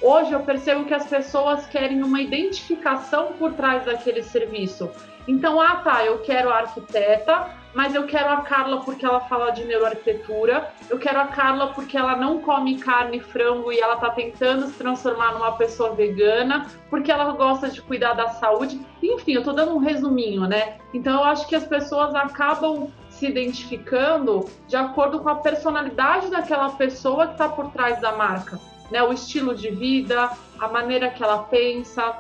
Hoje 0.02 0.34
eu 0.34 0.42
percebo 0.42 0.84
que 0.84 0.94
as 0.94 1.08
pessoas 1.08 1.66
querem 1.68 2.04
uma 2.04 2.20
identificação 2.20 3.32
por 3.40 3.54
trás 3.54 3.86
daquele 3.86 4.24
serviço. 4.24 4.92
Então, 5.26 5.62
ah 5.62 5.78
tá, 5.78 6.04
eu 6.04 6.20
quero 6.20 6.50
a 6.50 6.58
arquiteta, 6.58 7.50
mas 7.74 7.96
eu 7.96 8.06
quero 8.06 8.30
a 8.30 8.42
Carla 8.42 8.82
porque 8.82 9.06
ela 9.06 9.22
fala 9.22 9.52
de 9.52 9.66
neuroarquitetura, 9.66 10.72
eu 10.90 11.00
quero 11.00 11.20
a 11.20 11.28
Carla 11.28 11.68
porque 11.68 11.98
ela 11.98 12.16
não 12.16 12.40
come 12.40 12.78
carne 12.78 13.18
e 13.18 13.20
frango 13.20 13.72
e 13.72 13.80
ela 13.80 13.96
tá 13.96 14.12
tentando 14.12 14.68
se 14.68 14.74
transformar 14.74 15.34
numa 15.34 15.54
pessoa 15.54 15.94
vegana, 15.94 16.68
porque 16.90 17.12
ela 17.12 17.32
gosta 17.32 17.70
de 17.70 17.82
cuidar 17.82 18.14
da 18.14 18.30
saúde. 18.30 18.80
Enfim, 19.02 19.34
eu 19.34 19.44
tô 19.44 19.54
dando 19.54 19.74
um 19.74 19.80
resuminho, 19.80 20.48
né? 20.48 20.78
Então 20.94 21.20
eu 21.20 21.24
acho 21.24 21.48
que 21.48 21.56
as 21.56 21.66
pessoas 21.66 22.14
acabam 22.14 22.92
se 23.10 23.28
identificando 23.28 24.46
de 24.68 24.76
acordo 24.76 25.20
com 25.20 25.30
a 25.30 25.36
personalidade 25.36 26.30
daquela 26.30 26.70
pessoa 26.70 27.28
que 27.28 27.34
está 27.34 27.50
por 27.50 27.72
trás 27.72 28.00
da 28.00 28.12
marca, 28.12 28.60
né? 28.92 29.02
O 29.02 29.12
estilo 29.12 29.56
de 29.56 29.72
vida, 29.72 30.30
a 30.60 30.68
maneira 30.68 31.10
que 31.10 31.24
ela 31.24 31.40
pensa, 31.40 32.18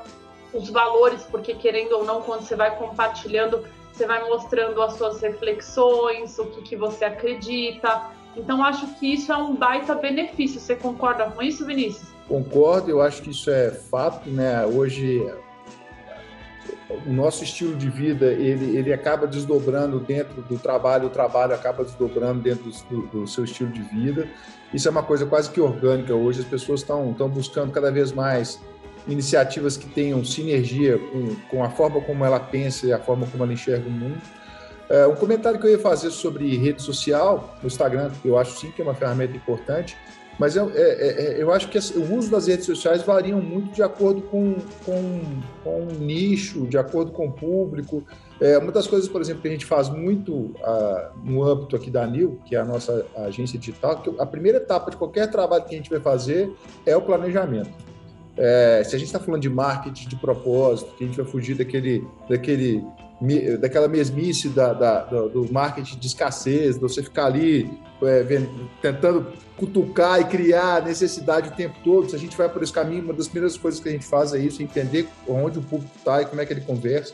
os 0.54 0.70
valores, 0.70 1.24
porque 1.24 1.54
querendo 1.54 1.94
ou 1.94 2.06
não, 2.06 2.22
quando 2.22 2.42
você 2.42 2.56
vai 2.56 2.76
compartilhando 2.76 3.64
você 3.94 4.08
vai 4.08 4.28
mostrando 4.28 4.82
as 4.82 4.94
suas 4.94 5.22
reflexões, 5.22 6.38
o 6.40 6.46
que, 6.46 6.62
que 6.64 6.76
você 6.76 7.06
acredita. 7.06 8.10
Então, 8.36 8.64
acho 8.64 8.88
que 8.96 9.14
isso 9.14 9.32
é 9.32 9.38
um 9.38 9.56
baita 9.56 9.94
benefício. 9.94 10.60
Você 10.60 10.76
concorda 10.76 11.26
com 11.26 11.44
isso, 11.44 11.64
Vinícius? 11.66 12.10
Concordo, 12.28 12.90
eu 12.90 13.02
acho 13.02 13.22
que 13.22 13.30
isso 13.30 13.52
é 13.52 13.70
fato, 13.70 14.30
né? 14.30 14.66
Hoje, 14.66 15.24
o 17.06 17.12
nosso 17.12 17.44
estilo 17.44 17.76
de 17.76 17.90
vida, 17.90 18.26
ele, 18.26 18.76
ele 18.76 18.92
acaba 18.92 19.28
desdobrando 19.28 20.00
dentro 20.00 20.42
do 20.42 20.58
trabalho, 20.58 21.08
o 21.08 21.10
trabalho 21.12 21.54
acaba 21.54 21.84
desdobrando 21.84 22.42
dentro 22.42 22.72
do, 22.90 23.02
do 23.08 23.28
seu 23.28 23.44
estilo 23.44 23.70
de 23.70 23.82
vida. 23.84 24.28
Isso 24.74 24.88
é 24.88 24.92
uma 24.92 25.04
coisa 25.04 25.28
quase 25.28 25.52
que 25.52 25.62
orgânica 25.62 26.16
hoje, 26.16 26.40
as 26.40 26.48
pessoas 26.48 26.80
estão 26.80 27.14
buscando 27.30 27.72
cada 27.72 27.92
vez 27.92 28.12
mais 28.12 28.60
iniciativas 29.08 29.78
que 29.78 29.88
tenham 29.88 30.24
sinergia 30.24 30.98
com, 30.98 31.36
com 31.50 31.64
a 31.64 31.70
forma 31.70 32.02
como 32.02 32.24
ela 32.24 32.40
pensa 32.40 32.88
e 32.88 32.94
a 32.94 33.00
forma 33.00 33.28
como 33.28 33.44
ela 33.44 33.54
enxerga 33.54 33.88
o 33.88 33.92
mundo. 33.92 34.22
É, 34.90 35.08
um 35.08 35.16
comentário 35.16 35.60
que 35.60 35.66
eu 35.66 35.72
ia 35.72 35.80
fazer 35.80 36.12
sobre 36.12 36.58
rede 36.58 36.82
social, 36.82 37.58
no 37.62 37.68
Instagram, 37.68 38.12
eu 38.24 38.38
acho 38.38 38.60
sim 38.60 38.72
que 38.72 38.82
é 38.82 38.84
uma 38.84 38.94
ferramenta 38.94 39.36
importante, 39.36 39.98
mas 40.38 40.56
eu, 40.56 40.72
é, 40.74 40.82
é, 40.82 41.38
é 41.38 41.42
eu 41.42 41.52
acho 41.52 41.70
que 41.70 41.78
o 41.78 42.16
uso 42.16 42.30
das 42.30 42.48
redes 42.48 42.66
sociais 42.66 43.04
variam 43.04 43.42
muito 43.42 43.74
de 43.74 43.84
acordo 43.84 44.22
com, 44.24 44.56
com, 44.86 45.22
com 45.64 45.80
o 45.84 45.94
nicho, 46.00 46.66
de 46.68 46.78
acordo 46.78 47.12
com 47.12 47.28
o 47.28 47.32
público. 47.32 48.04
É, 48.42 48.58
uma 48.58 48.72
das 48.72 48.88
coisas, 48.88 49.08
por 49.08 49.22
exemplo, 49.22 49.42
que 49.42 49.48
a 49.48 49.52
gente 49.52 49.66
faz 49.66 49.90
muito 49.90 50.34
uh, 50.34 51.12
no 51.24 51.44
âmbito 51.44 51.76
aqui 51.76 51.90
da 51.90 52.04
ANIL, 52.04 52.40
que 52.46 52.56
é 52.56 52.60
a 52.60 52.66
nossa 52.66 53.06
agência 53.16 53.60
digital, 53.60 54.02
que 54.02 54.14
a 54.20 54.26
primeira 54.26 54.58
etapa 54.58 54.90
de 54.90 54.98
qualquer 54.98 55.30
trabalho 55.30 55.64
que 55.66 55.76
a 55.76 55.78
gente 55.78 55.90
vai 55.90 56.00
fazer 56.00 56.52
é 56.86 56.96
o 56.98 57.02
planejamento. 57.02 57.93
É, 58.36 58.84
se 58.84 58.96
a 58.96 59.00
gente 59.00 59.08
está 59.08 59.20
falando 59.20 59.42
de 59.42 59.50
marketing 59.50 60.10
de 60.10 60.16
propósito, 60.16 60.96
que 60.98 61.04
a 61.04 61.08
gente 61.08 61.18
vai 61.18 61.26
fugir 61.26 61.56
daquele, 61.56 62.04
daquele 62.28 62.84
daquela 63.60 63.88
mesmice 63.88 64.50
da, 64.50 64.74
da, 64.74 65.02
do 65.04 65.52
marketing 65.52 65.98
de 65.98 66.08
escassez, 66.08 66.76
de 66.76 66.82
você 66.82 67.02
ficar 67.02 67.28
ali 67.28 67.70
é, 68.02 68.26
tentando 68.82 69.28
cutucar 69.56 70.20
e 70.20 70.26
criar 70.26 70.84
necessidade 70.84 71.50
o 71.50 71.52
tempo 71.54 71.76
todo. 71.84 72.10
Se 72.10 72.16
a 72.16 72.20
gente 72.20 72.36
vai 72.36 72.50
por 72.50 72.62
esse 72.62 72.74
caminho, 72.74 73.04
uma 73.04 73.14
das 73.14 73.28
primeiras 73.28 73.58
coisas 73.58 73.80
que 73.80 73.88
a 73.88 73.92
gente 73.92 74.06
faz 74.06 74.34
é 74.34 74.40
isso, 74.40 74.62
entender 74.62 75.08
onde 75.28 75.60
o 75.60 75.62
público 75.62 75.92
está 75.96 76.22
e 76.22 76.26
como 76.26 76.42
é 76.42 76.46
que 76.46 76.54
ele 76.54 76.62
conversa. 76.62 77.14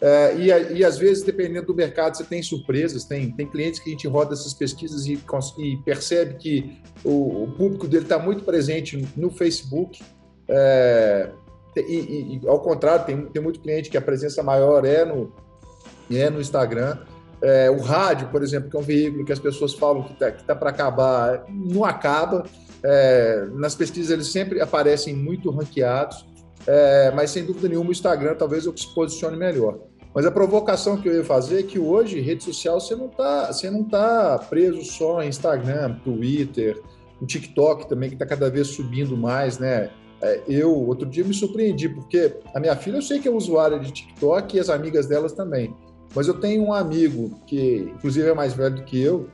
É, 0.00 0.36
e, 0.36 0.78
e, 0.78 0.84
às 0.84 0.96
vezes, 0.96 1.24
dependendo 1.24 1.66
do 1.66 1.74
mercado, 1.74 2.16
você 2.16 2.22
tem 2.22 2.40
surpresas, 2.40 3.04
tem, 3.04 3.32
tem 3.32 3.48
clientes 3.48 3.80
que 3.80 3.90
a 3.90 3.92
gente 3.92 4.06
roda 4.06 4.32
essas 4.32 4.54
pesquisas 4.54 5.06
e, 5.06 5.18
e 5.58 5.76
percebe 5.78 6.34
que 6.34 6.78
o, 7.02 7.44
o 7.44 7.52
público 7.56 7.88
dele 7.88 8.04
está 8.04 8.16
muito 8.16 8.44
presente 8.44 9.04
no 9.16 9.28
Facebook. 9.28 10.00
É, 10.48 11.30
e, 11.76 12.40
e, 12.42 12.48
ao 12.48 12.60
contrário, 12.60 13.04
tem, 13.04 13.26
tem 13.26 13.42
muito 13.42 13.60
cliente 13.60 13.90
que 13.90 13.96
a 13.96 14.00
presença 14.00 14.42
maior 14.42 14.84
é 14.84 15.04
no, 15.04 15.32
é 16.10 16.30
no 16.30 16.40
Instagram. 16.40 16.98
É, 17.40 17.70
o 17.70 17.80
rádio, 17.80 18.28
por 18.28 18.42
exemplo, 18.42 18.68
que 18.68 18.76
é 18.76 18.80
um 18.80 18.82
veículo 18.82 19.24
que 19.24 19.32
as 19.32 19.38
pessoas 19.38 19.74
falam 19.74 20.02
que 20.02 20.12
está 20.12 20.32
tá 20.32 20.56
para 20.56 20.70
acabar, 20.70 21.44
não 21.48 21.84
acaba. 21.84 22.44
É, 22.82 23.46
nas 23.54 23.74
pesquisas 23.74 24.10
eles 24.10 24.28
sempre 24.28 24.60
aparecem 24.60 25.14
muito 25.14 25.50
ranqueados, 25.50 26.24
é, 26.66 27.10
mas 27.12 27.30
sem 27.30 27.44
dúvida 27.44 27.68
nenhuma 27.68 27.88
o 27.88 27.92
Instagram 27.92 28.34
talvez 28.36 28.66
eu 28.66 28.76
se 28.76 28.92
posicione 28.94 29.36
melhor. 29.36 29.78
Mas 30.14 30.26
a 30.26 30.30
provocação 30.30 30.96
que 30.96 31.08
eu 31.08 31.14
ia 31.14 31.24
fazer 31.24 31.60
é 31.60 31.62
que 31.62 31.78
hoje, 31.78 32.20
rede 32.20 32.42
social, 32.42 32.80
você 32.80 32.96
não 32.96 33.06
está 33.06 33.52
tá 33.90 34.38
preso 34.48 34.82
só 34.84 35.22
em 35.22 35.28
Instagram, 35.28 35.96
Twitter, 36.02 36.80
o 37.20 37.26
TikTok 37.26 37.88
também, 37.88 38.08
que 38.08 38.14
está 38.14 38.26
cada 38.26 38.50
vez 38.50 38.68
subindo 38.68 39.16
mais, 39.16 39.58
né? 39.58 39.90
É, 40.20 40.42
eu, 40.48 40.74
outro 40.74 41.06
dia, 41.06 41.24
me 41.24 41.32
surpreendi, 41.32 41.88
porque 41.88 42.36
a 42.54 42.58
minha 42.58 42.74
filha, 42.74 42.96
eu 42.96 43.02
sei 43.02 43.20
que 43.20 43.28
é 43.28 43.30
usuária 43.30 43.78
de 43.78 43.92
TikTok 43.92 44.56
e 44.56 44.60
as 44.60 44.68
amigas 44.68 45.06
delas 45.06 45.32
também. 45.32 45.74
Mas 46.14 46.26
eu 46.26 46.34
tenho 46.34 46.64
um 46.64 46.72
amigo 46.72 47.38
que, 47.46 47.92
inclusive, 47.94 48.28
é 48.28 48.34
mais 48.34 48.52
velho 48.52 48.76
do 48.76 48.82
que 48.82 49.00
eu, 49.00 49.28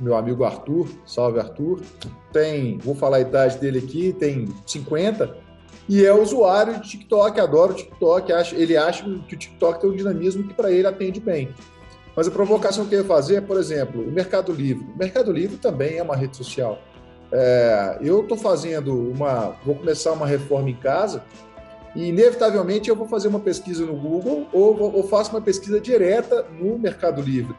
meu 0.00 0.16
amigo 0.16 0.44
Arthur, 0.44 0.88
salve 1.06 1.38
Arthur, 1.38 1.80
tem, 2.32 2.78
vou 2.78 2.94
falar 2.94 3.18
a 3.18 3.20
idade 3.20 3.58
dele 3.58 3.78
aqui, 3.78 4.12
tem 4.12 4.48
50, 4.66 5.36
e 5.88 6.04
é 6.04 6.12
usuário 6.12 6.80
de 6.80 6.90
TikTok, 6.90 7.38
adora 7.40 7.72
o 7.72 7.74
TikTok, 7.74 8.32
acha, 8.32 8.56
ele 8.56 8.76
acha 8.76 9.04
que 9.04 9.34
o 9.34 9.38
TikTok 9.38 9.80
tem 9.80 9.90
um 9.90 9.96
dinamismo 9.96 10.44
que 10.44 10.54
para 10.54 10.70
ele 10.72 10.86
atende 10.86 11.20
bem. 11.20 11.54
Mas 12.16 12.28
a 12.28 12.30
provocação 12.30 12.86
que 12.86 12.94
eu 12.94 13.00
ia 13.00 13.04
fazer 13.04 13.36
é, 13.36 13.40
por 13.40 13.58
exemplo, 13.58 14.02
o 14.02 14.10
Mercado 14.10 14.52
Livre. 14.52 14.86
O 14.94 14.98
Mercado 14.98 15.32
Livre 15.32 15.56
também 15.56 15.98
é 15.98 16.02
uma 16.02 16.16
rede 16.16 16.36
social. 16.36 16.78
É, 17.36 17.98
eu 18.00 18.20
estou 18.20 18.38
fazendo 18.38 18.96
uma. 18.96 19.56
Vou 19.66 19.74
começar 19.74 20.12
uma 20.12 20.24
reforma 20.24 20.70
em 20.70 20.76
casa 20.76 21.24
e, 21.96 22.08
inevitavelmente, 22.08 22.88
eu 22.88 22.94
vou 22.94 23.08
fazer 23.08 23.26
uma 23.26 23.40
pesquisa 23.40 23.84
no 23.84 23.96
Google 23.96 24.46
ou, 24.52 24.94
ou 24.94 25.02
faço 25.08 25.30
uma 25.30 25.40
pesquisa 25.40 25.80
direta 25.80 26.46
no 26.60 26.78
Mercado 26.78 27.20
Livre. 27.20 27.52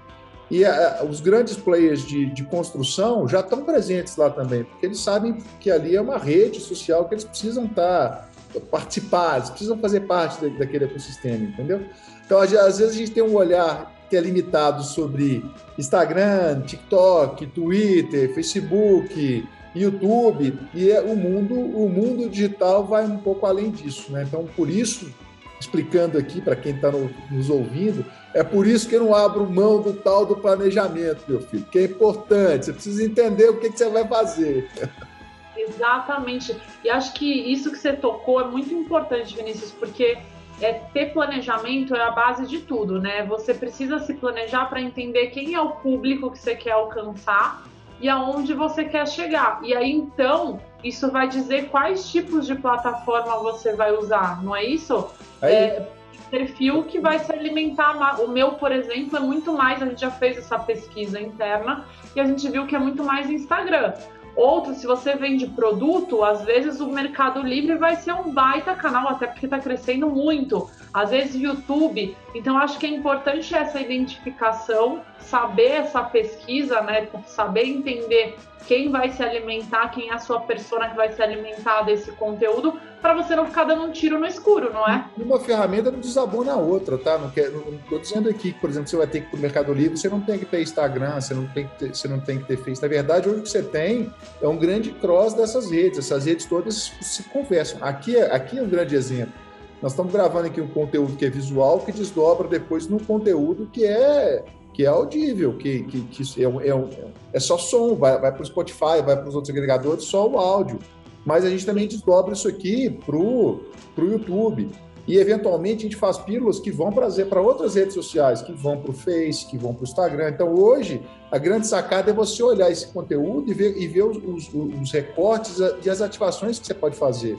E 0.50 0.63
a, 0.63 1.03
os 1.10 1.20
grandes 1.20 1.58
players 1.58 2.05
de, 2.05 2.27
de, 2.27 2.44
construção 2.46 3.27
já 3.27 3.41
estão 3.41 3.65
presentes 3.65 4.15
lá 4.15 4.29
também, 4.29 4.63
porque 4.63 4.86
eles 4.86 5.00
sabem 5.00 5.39
que 5.60 5.70
ali 5.70 5.94
é 5.94 6.01
uma 6.01 6.17
rede 6.17 6.62
social 6.62 7.10
que 7.10 7.15
eles 7.15 7.25
precisam 7.25 7.65
estar 7.65 8.29
tá, 8.53 8.60
participar, 8.72 9.38
eles 9.38 9.50
precisam 9.50 9.77
fazer 9.77 10.01
parte 10.01 10.39
de, 10.39 10.58
daquele 10.58 10.86
ecossistema, 10.86 11.44
entendeu? 11.44 11.82
Então, 12.25 12.39
às 12.39 12.51
vezes 12.51 12.96
a 12.96 12.98
gente 12.98 13.12
tem 13.12 13.24
um 13.24 13.36
olhar 13.36 13.91
que 14.10 14.15
é 14.15 14.22
limitado 14.22 14.84
sobre 14.84 15.44
Instagram, 15.77 16.62
TikTok, 16.62 17.48
Twitter, 17.48 18.34
Facebook, 18.34 19.46
YouTube 19.75 20.58
e 20.74 20.89
é, 20.89 21.01
o 21.01 21.15
mundo, 21.15 21.53
o 21.53 21.89
mundo 21.89 22.29
digital 22.29 22.86
vai 22.86 23.05
um 23.05 23.17
pouco 23.17 23.46
além 23.46 23.72
disso, 23.72 24.12
né? 24.12 24.24
Então, 24.27 24.48
por 24.55 24.70
isso, 24.70 25.13
explicando 25.60 26.17
aqui 26.17 26.39
para 26.39 26.55
quem 26.55 26.75
está 26.75 26.91
no, 26.91 27.10
nos 27.29 27.50
ouvindo, 27.50 28.05
é 28.34 28.44
por 28.44 28.65
isso 28.65 28.88
que 28.88 28.96
eu 28.96 29.03
não 29.03 29.13
abro 29.13 29.50
mão 29.50 29.82
do 29.82 29.94
tal 29.94 30.25
do 30.25 30.38
planejamento, 30.38 31.24
meu 31.27 31.41
filho, 31.41 31.65
que 31.65 31.79
é 31.79 31.84
importante. 31.86 32.65
Você 32.65 32.74
precisa 32.74 33.03
entender 33.03 33.50
o 33.50 33.60
que, 33.60 33.70
que 33.70 33.77
você 33.77 33.89
vai 33.89 34.08
fazer. 34.08 34.70
Exatamente. 35.58 36.55
E 36.84 36.89
acho 36.89 37.13
que 37.13 37.25
isso 37.25 37.72
que 37.72 37.77
você 37.77 37.94
tocou 37.94 38.39
é 38.41 38.46
muito 38.46 38.74
importante, 38.74 39.35
Vinícius, 39.35 39.72
porque 39.72 40.18
é, 40.61 40.74
ter 40.94 41.11
planejamento 41.14 41.96
é 41.96 42.01
a 42.01 42.11
base 42.11 42.46
de 42.46 42.59
tudo, 42.59 43.01
né? 43.01 43.25
Você 43.25 43.53
precisa 43.53 44.00
se 44.00 44.14
planejar 44.14 44.66
para 44.66 44.81
entender 44.81 45.27
quem 45.27 45.53
é 45.53 45.61
o 45.61 45.72
público 45.72 46.31
que 46.31 46.40
você 46.40 46.55
quer 46.55 46.72
alcançar 46.72 47.66
e 48.00 48.10
aonde 48.10 48.53
você 48.53 48.86
quer 48.86 49.08
chegar. 49.08 49.60
E 49.64 49.75
aí 49.75 49.92
então 49.92 50.60
isso 50.84 51.12
vai 51.12 51.27
dizer 51.27 51.70
quais 51.70 52.10
tipos 52.10 52.46
de 52.46 52.55
plataforma 52.55 53.38
você 53.40 53.74
vai 53.75 53.92
usar, 53.92 54.44
não 54.44 54.55
é 54.55 54.64
isso? 54.64 55.10
É, 55.42 55.86
perfil 56.29 56.84
que 56.84 57.00
vai 57.00 57.20
se 57.20 57.31
alimentar. 57.31 58.22
O 58.22 58.27
meu, 58.27 58.53
por 58.53 58.72
exemplo, 58.72 59.18
é 59.18 59.20
muito 59.20 59.53
mais. 59.53 59.81
A 59.81 59.86
gente 59.86 60.01
já 60.01 60.12
fez 60.12 60.38
essa 60.38 60.60
pesquisa 60.60 61.20
interna 61.20 61.86
e 62.16 62.20
a 62.20 62.25
gente 62.25 62.50
viu 62.50 62.66
que 62.66 62.75
é 62.75 62.79
muito 62.79 63.03
mais 63.03 63.29
Instagram. 63.29 63.94
Outro, 64.36 64.74
se 64.74 64.86
você 64.86 65.16
vende 65.16 65.48
produto, 65.48 66.24
às 66.24 66.44
vezes 66.44 66.81
o 66.81 66.88
Mercado 66.88 67.42
Livre 67.42 67.77
vai 67.77 67.96
ser 67.96 68.14
um 68.14 68.34
baita 68.34 68.75
canal, 68.75 69.08
até 69.08 69.27
porque 69.27 69.46
está 69.46 69.60
crescendo 69.60 70.10
muito. 70.10 70.70
Às 70.96 71.10
vezes 71.10 71.36
YouTube. 71.36 72.16
Então, 72.34 72.58
acho 72.58 72.79
que 72.79 72.86
é 72.86 72.90
importante 72.90 73.53
essa 73.53 73.81
identificação, 73.81 75.01
saber 75.20 75.72
essa 75.72 76.01
pesquisa, 76.01 76.79
né? 76.79 77.10
Saber 77.27 77.66
entender 77.66 78.38
quem 78.66 78.90
vai 78.90 79.12
se 79.12 79.22
alimentar, 79.22 79.90
quem 79.90 80.10
é 80.10 80.14
a 80.14 80.20
sua 80.20 80.40
persona 80.40 80.88
que 80.90 80.96
vai 80.96 81.12
se 81.12 81.22
alimentar 81.22 81.81
desse 81.81 82.14
conteúdo, 82.14 82.79
para 83.01 83.14
você 83.14 83.36
não 83.36 83.46
ficar 83.46 83.66
dando 83.66 83.84
um 83.84 83.92
tiro 83.92 84.18
no 84.18 84.25
escuro, 84.25 84.72
não 84.74 84.88
é? 84.88 85.05
Uma 85.18 85.38
ferramenta 85.38 85.92
não 85.92 86.00
desabona 86.00 86.53
a 86.53 86.58
outra, 86.58 86.98
tá? 86.98 87.18
Não 87.18 87.27
estou 87.27 88.00
dizendo 88.00 88.29
aqui 88.29 88.53
que, 88.53 88.60
por 88.60 88.70
exemplo, 88.70 88.88
você 88.88 88.96
vai 88.96 89.05
ter 89.05 89.20
que 89.20 89.27
ir 89.27 89.29
para 89.31 89.38
o 89.38 89.42
Mercado 89.42 89.74
Livre, 89.74 89.98
você 89.98 90.08
não 90.08 90.22
tem 90.22 90.40
que 90.40 90.46
ter 90.46 90.62
Instagram, 90.62 91.20
você 91.20 91.34
não 91.34 91.46
tem 91.48 91.68
que 91.68 91.77
ter, 91.77 91.94
você 91.94 92.08
não 92.08 92.22
tem 92.22 92.40
que 92.40 92.46
ter 92.46 92.55
Facebook. 92.55 92.81
Na 92.81 92.88
verdade, 92.88 93.29
hoje 93.29 93.40
o 93.40 93.44
que 93.44 93.50
você 93.50 93.62
tem 93.62 94.12
é 94.42 94.48
um 94.48 94.58
grande 94.58 94.92
cross 94.92 95.34
dessas 95.34 95.70
redes. 95.70 96.00
Essas 96.00 96.25
redes 96.25 96.46
todas 96.46 96.94
se 97.01 97.22
conversam. 97.24 97.79
Aqui, 97.84 98.16
é, 98.16 98.34
aqui 98.34 98.58
é 98.58 98.62
um 98.62 98.70
grande 98.70 98.96
exemplo. 98.96 99.45
Nós 99.85 99.91
estamos 99.91 100.11
gravando 100.11 100.48
aqui 100.48 100.59
um 100.59 100.67
conteúdo 100.67 101.15
que 101.15 101.24
é 101.24 101.29
visual, 101.29 101.79
que 101.79 101.91
desdobra 101.91 102.48
depois 102.48 102.87
no 102.87 103.00
conteúdo 103.00 103.69
que 103.71 103.85
é 103.85 104.43
que 104.74 104.83
é 104.83 104.87
audível, 104.87 105.55
que, 105.59 105.83
que, 105.83 106.01
que 106.01 106.43
é, 106.43 106.48
é, 106.48 107.05
é, 107.33 107.39
só 107.39 107.55
som, 107.55 107.93
vai, 107.93 108.19
vai 108.19 108.31
para 108.31 108.41
o 108.41 108.45
Spotify, 108.45 109.03
vai 109.05 109.15
para 109.15 109.27
os 109.27 109.35
outros 109.35 109.51
agregadores, 109.51 110.05
só 110.05 110.27
o 110.27 110.39
áudio. 110.39 110.79
Mas 111.24 111.45
a 111.45 111.51
gente 111.51 111.67
também 111.67 111.87
desdobra 111.87 112.33
isso 112.33 112.48
aqui 112.48 112.89
para 113.05 113.15
o 113.15 113.61
YouTube. 113.95 114.71
E, 115.07 115.17
eventualmente, 115.17 115.81
a 115.81 115.87
gente 115.87 115.95
faz 115.95 116.17
pílulas 116.17 116.59
que 116.59 116.71
vão 116.71 116.91
para 116.91 117.39
outras 117.39 117.75
redes 117.75 117.93
sociais, 117.93 118.41
que 118.41 118.53
vão 118.53 118.81
para 118.81 118.89
o 118.89 118.93
Face, 118.93 119.45
que 119.45 119.55
vão 119.55 119.71
para 119.71 119.81
o 119.81 119.85
Instagram. 119.85 120.29
Então, 120.29 120.51
hoje, 120.51 121.00
a 121.31 121.37
grande 121.37 121.67
sacada 121.67 122.09
é 122.09 122.13
você 122.13 122.41
olhar 122.41 122.71
esse 122.71 122.87
conteúdo 122.87 123.51
e 123.51 123.53
ver, 123.53 123.77
e 123.77 123.85
ver 123.87 124.03
os, 124.03 124.17
os, 124.17 124.50
os 124.81 124.91
recortes 124.91 125.59
e 125.83 125.89
as 125.91 126.01
ativações 126.01 126.57
que 126.57 126.65
você 126.65 126.74
pode 126.74 126.95
fazer. 126.95 127.37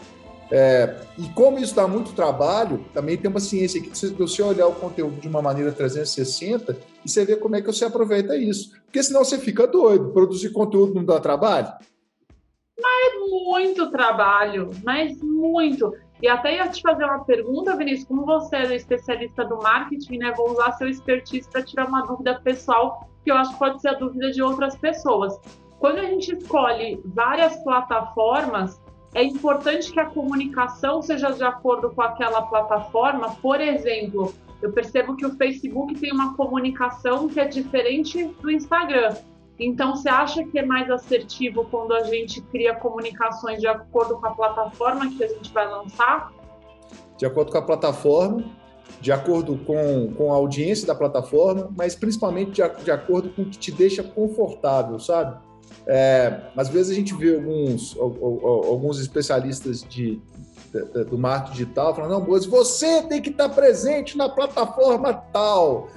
É, 0.50 1.00
e 1.18 1.28
como 1.30 1.58
isso 1.58 1.74
dá 1.74 1.88
muito 1.88 2.12
trabalho, 2.12 2.84
também 2.94 3.16
tem 3.16 3.30
uma 3.30 3.40
ciência 3.40 3.80
aqui 3.80 3.90
de 3.90 4.14
você 4.14 4.42
olhar 4.42 4.66
o 4.66 4.74
conteúdo 4.74 5.20
de 5.20 5.28
uma 5.28 5.42
maneira 5.42 5.72
360 5.72 6.76
e 7.04 7.08
você 7.08 7.24
ver 7.24 7.40
como 7.40 7.56
é 7.56 7.60
que 7.60 7.66
você 7.66 7.84
aproveita 7.84 8.36
isso. 8.36 8.72
Porque 8.84 9.02
senão 9.02 9.24
você 9.24 9.38
fica 9.38 9.66
doido. 9.66 10.12
Produzir 10.12 10.50
conteúdo 10.50 10.94
não 10.94 11.04
dá 11.04 11.18
trabalho? 11.18 11.72
Mas 12.80 13.14
muito 13.30 13.90
trabalho, 13.90 14.70
mas 14.84 15.20
muito. 15.20 15.92
E 16.22 16.28
até 16.28 16.56
ia 16.56 16.68
te 16.68 16.80
fazer 16.80 17.04
uma 17.04 17.24
pergunta, 17.24 17.76
Vinícius, 17.76 18.08
como 18.08 18.24
você 18.24 18.56
é 18.56 18.74
especialista 18.74 19.44
do 19.44 19.56
marketing, 19.56 20.18
né? 20.18 20.32
Vou 20.36 20.52
usar 20.52 20.72
seu 20.72 20.88
expertise 20.88 21.48
para 21.50 21.62
tirar 21.62 21.88
uma 21.88 22.06
dúvida 22.06 22.40
pessoal, 22.42 23.08
que 23.24 23.30
eu 23.30 23.36
acho 23.36 23.52
que 23.52 23.58
pode 23.58 23.80
ser 23.80 23.88
a 23.88 23.94
dúvida 23.94 24.30
de 24.30 24.42
outras 24.42 24.76
pessoas. 24.76 25.38
Quando 25.78 25.98
a 25.98 26.04
gente 26.04 26.34
escolhe 26.34 27.00
várias 27.04 27.62
plataformas, 27.62 28.80
é 29.16 29.24
importante 29.24 29.90
que 29.90 29.98
a 29.98 30.04
comunicação 30.04 31.00
seja 31.00 31.30
de 31.30 31.42
acordo 31.42 31.90
com 31.90 32.02
aquela 32.02 32.42
plataforma. 32.42 33.34
Por 33.40 33.62
exemplo, 33.62 34.34
eu 34.60 34.70
percebo 34.70 35.16
que 35.16 35.24
o 35.24 35.34
Facebook 35.38 35.98
tem 35.98 36.12
uma 36.12 36.36
comunicação 36.36 37.26
que 37.26 37.40
é 37.40 37.46
diferente 37.46 38.26
do 38.42 38.50
Instagram. 38.50 39.16
Então, 39.58 39.96
você 39.96 40.10
acha 40.10 40.44
que 40.44 40.58
é 40.58 40.66
mais 40.66 40.90
assertivo 40.90 41.64
quando 41.70 41.94
a 41.94 42.02
gente 42.02 42.42
cria 42.42 42.74
comunicações 42.74 43.58
de 43.58 43.66
acordo 43.66 44.18
com 44.18 44.26
a 44.26 44.32
plataforma 44.32 45.08
que 45.08 45.24
a 45.24 45.28
gente 45.28 45.50
vai 45.50 45.66
lançar? 45.66 46.30
De 47.16 47.24
acordo 47.24 47.50
com 47.50 47.56
a 47.56 47.62
plataforma, 47.62 48.44
de 49.00 49.12
acordo 49.12 49.56
com, 49.64 50.12
com 50.12 50.30
a 50.30 50.36
audiência 50.36 50.86
da 50.86 50.94
plataforma, 50.94 51.70
mas 51.74 51.94
principalmente 51.94 52.60
de, 52.60 52.84
de 52.84 52.90
acordo 52.90 53.30
com 53.30 53.40
o 53.40 53.44
que 53.46 53.56
te 53.56 53.72
deixa 53.72 54.02
confortável, 54.02 54.98
sabe? 54.98 55.38
É, 55.86 56.40
às 56.56 56.68
vezes 56.68 56.90
a 56.90 56.94
gente 56.94 57.14
vê 57.14 57.36
alguns, 57.36 57.96
alguns 57.96 58.98
especialistas 58.98 59.82
de, 59.82 60.20
do 61.08 61.16
marketing 61.16 61.52
digital 61.52 61.94
falando, 61.94 62.10
não, 62.10 62.28
mas 62.28 62.44
você 62.44 63.02
tem 63.02 63.22
que 63.22 63.30
estar 63.30 63.48
presente 63.50 64.16
na 64.16 64.28
plataforma 64.28 65.12
tal. 65.12 65.88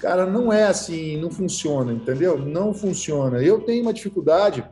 Cara, 0.00 0.26
não 0.26 0.52
é 0.52 0.64
assim, 0.64 1.16
não 1.18 1.30
funciona, 1.30 1.92
entendeu? 1.92 2.38
Não 2.38 2.72
funciona. 2.72 3.42
Eu 3.42 3.60
tenho 3.60 3.82
uma 3.82 3.92
dificuldade 3.92 4.64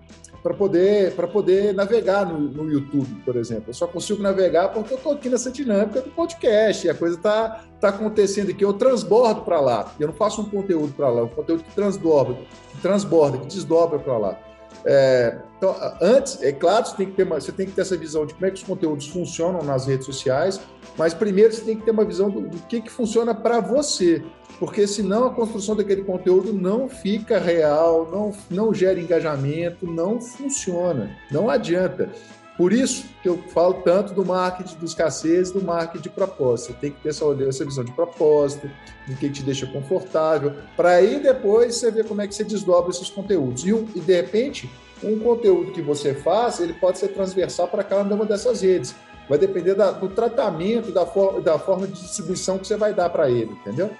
para 0.42 0.52
poder, 0.52 1.14
poder 1.32 1.72
navegar 1.72 2.26
no, 2.26 2.38
no, 2.38 2.70
YouTube, 2.70 3.08
por 3.24 3.34
exemplo. 3.34 3.64
Eu 3.68 3.74
só 3.74 3.86
consigo 3.86 4.22
navegar 4.22 4.68
porque 4.68 4.92
eu 4.92 4.98
estou 4.98 5.12
aqui 5.12 5.30
nessa 5.30 5.50
dinâmica 5.50 6.02
do 6.02 6.10
podcast, 6.10 6.86
e 6.86 6.90
a 6.90 6.94
coisa 6.94 7.16
está 7.16 7.64
tá 7.80 7.88
acontecendo 7.88 8.50
aqui. 8.50 8.62
Eu 8.62 8.74
transbordo 8.74 9.40
para 9.40 9.58
lá. 9.58 9.94
Eu 9.98 10.08
não 10.08 10.14
faço 10.14 10.42
um 10.42 10.44
conteúdo 10.44 10.92
para 10.92 11.08
lá, 11.08 11.20
é 11.20 11.24
um 11.24 11.28
conteúdo 11.28 11.64
que 11.64 11.74
transborda, 11.74 12.36
que 12.72 12.82
transborda, 12.82 13.38
que 13.38 13.46
desdobra 13.46 13.98
para 13.98 14.18
lá. 14.18 14.38
É, 14.84 15.38
então, 15.56 15.74
antes, 16.00 16.42
é 16.42 16.52
claro, 16.52 16.86
você 16.86 16.96
tem, 16.96 17.06
que 17.06 17.12
ter 17.12 17.22
uma, 17.22 17.40
você 17.40 17.52
tem 17.52 17.66
que 17.66 17.72
ter 17.72 17.80
essa 17.80 17.96
visão 17.96 18.26
de 18.26 18.34
como 18.34 18.46
é 18.46 18.50
que 18.50 18.56
os 18.56 18.62
conteúdos 18.62 19.08
funcionam 19.08 19.62
nas 19.62 19.86
redes 19.86 20.06
sociais, 20.06 20.60
mas 20.96 21.14
primeiro 21.14 21.52
você 21.52 21.62
tem 21.62 21.76
que 21.76 21.84
ter 21.84 21.90
uma 21.90 22.04
visão 22.04 22.30
do, 22.30 22.42
do 22.42 22.58
que, 22.66 22.80
que 22.80 22.90
funciona 22.90 23.34
para 23.34 23.60
você 23.60 24.22
porque 24.58 24.86
senão 24.86 25.26
a 25.26 25.34
construção 25.34 25.74
daquele 25.74 26.04
conteúdo 26.04 26.52
não 26.52 26.88
fica 26.88 27.38
real, 27.38 28.08
não, 28.10 28.32
não 28.50 28.72
gera 28.72 29.00
engajamento, 29.00 29.86
não 29.86 30.20
funciona, 30.20 31.10
não 31.30 31.50
adianta. 31.50 32.10
Por 32.56 32.72
isso 32.72 33.06
que 33.20 33.28
eu 33.28 33.42
falo 33.48 33.74
tanto 33.84 34.14
do 34.14 34.24
marketing 34.24 34.76
de 34.78 34.84
escassez 34.84 35.50
do 35.50 35.62
marketing 35.62 36.02
de 36.02 36.10
propósito. 36.10 36.72
Você 36.72 36.78
tem 36.78 36.92
que 36.92 37.00
ter 37.00 37.08
essa, 37.08 37.24
essa 37.48 37.64
visão 37.64 37.82
de 37.82 37.90
propósito, 37.92 38.70
de 39.08 39.16
que 39.16 39.28
te 39.28 39.42
deixa 39.42 39.66
confortável, 39.66 40.52
para 40.76 40.90
aí 40.90 41.18
depois 41.18 41.74
você 41.74 41.90
ver 41.90 42.06
como 42.06 42.22
é 42.22 42.28
que 42.28 42.34
você 42.34 42.44
desdobra 42.44 42.90
esses 42.90 43.10
conteúdos. 43.10 43.64
E, 43.64 43.70
e 43.70 44.00
de 44.00 44.14
repente, 44.14 44.70
um 45.02 45.18
conteúdo 45.18 45.72
que 45.72 45.82
você 45.82 46.14
faz, 46.14 46.60
ele 46.60 46.74
pode 46.74 46.98
ser 46.98 47.08
transversal 47.08 47.66
para 47.66 47.82
cada 47.82 48.14
uma 48.14 48.24
dessas 48.24 48.60
redes. 48.62 48.94
Vai 49.28 49.38
depender 49.38 49.74
da, 49.74 49.90
do 49.90 50.08
tratamento, 50.08 50.92
da, 50.92 51.04
for, 51.04 51.40
da 51.40 51.58
forma 51.58 51.88
de 51.88 51.94
distribuição 51.94 52.58
que 52.58 52.68
você 52.68 52.76
vai 52.76 52.94
dar 52.94 53.10
para 53.10 53.28
ele, 53.28 53.50
entendeu? 53.50 53.90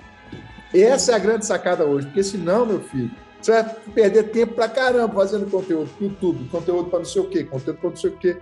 Essa 0.72 1.12
é 1.12 1.14
a 1.14 1.18
grande 1.18 1.46
sacada 1.46 1.84
hoje, 1.84 2.06
porque 2.06 2.22
senão, 2.22 2.66
meu 2.66 2.80
filho, 2.80 3.10
você 3.44 3.52
vai 3.52 3.74
perder 3.94 4.30
tempo 4.30 4.54
pra 4.54 4.68
caramba 4.68 5.14
fazendo 5.14 5.50
conteúdo 5.50 5.90
pro 5.90 6.06
YouTube, 6.06 6.48
conteúdo 6.48 6.88
para 6.88 7.00
não 7.00 7.06
sei 7.06 7.20
o 7.20 7.28
quê, 7.28 7.44
conteúdo 7.44 7.78
para 7.78 7.90
não 7.90 7.96
sei 7.96 8.10
o 8.10 8.16
quê. 8.16 8.38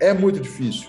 É 0.00 0.14
muito 0.14 0.40
difícil. 0.40 0.88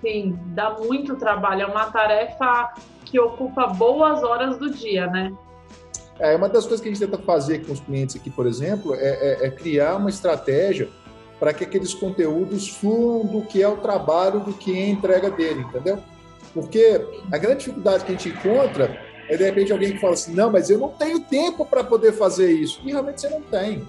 Sim, 0.00 0.38
dá 0.46 0.78
muito 0.78 1.14
trabalho. 1.16 1.62
É 1.62 1.66
uma 1.66 1.90
tarefa 1.90 2.72
que 3.04 3.20
ocupa 3.20 3.66
boas 3.66 4.22
horas 4.22 4.56
do 4.56 4.70
dia, 4.70 5.06
né? 5.06 5.32
É, 6.18 6.34
uma 6.34 6.48
das 6.48 6.64
coisas 6.64 6.80
que 6.80 6.88
a 6.88 6.92
gente 6.92 7.04
tenta 7.04 7.22
fazer 7.22 7.64
com 7.64 7.72
os 7.72 7.80
clientes 7.80 8.16
aqui, 8.16 8.30
por 8.30 8.46
exemplo, 8.46 8.94
é, 8.94 8.98
é, 8.98 9.46
é 9.46 9.50
criar 9.50 9.96
uma 9.96 10.10
estratégia 10.10 10.88
para 11.38 11.52
que 11.52 11.64
aqueles 11.64 11.94
conteúdos 11.94 12.68
fluam 12.68 13.26
do 13.26 13.42
que 13.42 13.62
é 13.62 13.68
o 13.68 13.78
trabalho, 13.78 14.40
do 14.40 14.52
que 14.52 14.78
é 14.78 14.84
a 14.84 14.88
entrega 14.88 15.30
dele, 15.30 15.60
entendeu? 15.60 15.98
Porque 16.52 17.00
a 17.32 17.38
grande 17.38 17.60
dificuldade 17.60 18.04
que 18.04 18.12
a 18.12 18.14
gente 18.14 18.28
encontra 18.28 19.09
Aí, 19.30 19.36
de 19.36 19.44
repente, 19.44 19.72
alguém 19.72 19.92
que 19.92 19.98
fala 19.98 20.14
assim: 20.14 20.34
não, 20.34 20.50
mas 20.50 20.68
eu 20.68 20.78
não 20.78 20.88
tenho 20.88 21.20
tempo 21.20 21.64
para 21.64 21.84
poder 21.84 22.12
fazer 22.12 22.50
isso. 22.50 22.80
E 22.84 22.90
realmente 22.90 23.20
você 23.20 23.28
não 23.28 23.40
tem. 23.40 23.86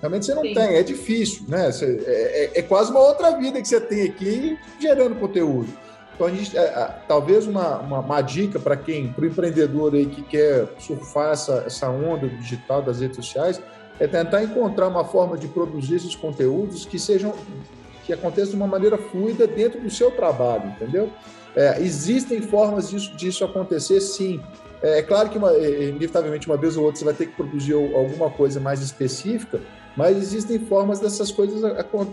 Realmente 0.00 0.26
você 0.26 0.34
não 0.34 0.42
Sim. 0.42 0.54
tem, 0.54 0.76
é 0.76 0.82
difícil, 0.82 1.44
né? 1.48 1.72
Você, 1.72 2.04
é, 2.06 2.44
é, 2.44 2.60
é, 2.60 2.62
quase 2.62 2.90
uma 2.92 3.00
outra 3.00 3.36
vida 3.36 3.60
que 3.60 3.66
você 3.66 3.80
tem 3.80 4.04
aqui 4.04 4.56
gerando 4.80 5.16
conteúdo. 5.16 5.68
Então, 6.14 6.28
a 6.28 6.30
gente, 6.30 6.56
é, 6.56 6.94
talvez 7.08 7.46
uma, 7.46 7.78
uma, 7.78 7.98
uma 8.00 8.20
dica 8.22 8.60
para 8.60 8.76
quem, 8.76 9.12
para 9.12 9.24
o 9.24 9.26
empreendedor 9.26 9.94
aí 9.94 10.06
que 10.06 10.22
quer 10.22 10.68
surfar 10.78 11.32
essa, 11.32 11.64
essa 11.66 11.90
onda 11.90 12.28
digital 12.28 12.80
das 12.80 13.00
redes 13.00 13.16
sociais, 13.16 13.60
é 13.98 14.06
tentar 14.06 14.44
encontrar 14.44 14.86
uma 14.86 15.04
forma 15.04 15.36
de 15.36 15.48
produzir 15.48 15.96
esses 15.96 16.14
conteúdos 16.14 16.84
que 16.84 16.98
sejam 16.98 17.34
que 18.04 18.12
aconteçam 18.12 18.50
de 18.50 18.56
uma 18.56 18.68
maneira 18.68 18.96
fluida 18.96 19.48
dentro 19.48 19.80
do 19.80 19.90
seu 19.90 20.12
trabalho, 20.12 20.68
entendeu? 20.68 21.10
É, 21.56 21.80
existem 21.80 22.40
formas 22.40 22.90
disso, 22.90 23.16
disso 23.16 23.44
acontecer, 23.44 24.00
sim. 24.00 24.40
É, 24.82 24.98
é 24.98 25.02
claro 25.02 25.28
que, 25.28 25.38
uma, 25.38 25.52
é, 25.52 25.88
inevitavelmente, 25.88 26.46
uma 26.46 26.56
vez 26.56 26.76
ou 26.76 26.84
outra 26.84 26.98
você 26.98 27.04
vai 27.04 27.14
ter 27.14 27.26
que 27.26 27.32
produzir 27.32 27.74
alguma 27.74 28.30
coisa 28.30 28.60
mais 28.60 28.80
específica, 28.80 29.60
mas 29.96 30.16
existem 30.16 30.58
formas 30.58 31.00
dessas 31.00 31.30
coisas 31.30 31.64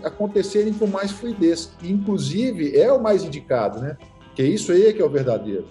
acontecerem 0.02 0.72
com 0.72 0.86
mais 0.86 1.10
fluidez. 1.10 1.72
Inclusive, 1.82 2.76
é 2.78 2.92
o 2.92 3.02
mais 3.02 3.22
indicado, 3.22 3.80
né? 3.80 3.96
Que 4.34 4.42
isso 4.42 4.72
aí 4.72 4.86
é 4.86 4.92
que 4.92 5.02
é 5.02 5.04
o 5.04 5.10
verdadeiro. 5.10 5.66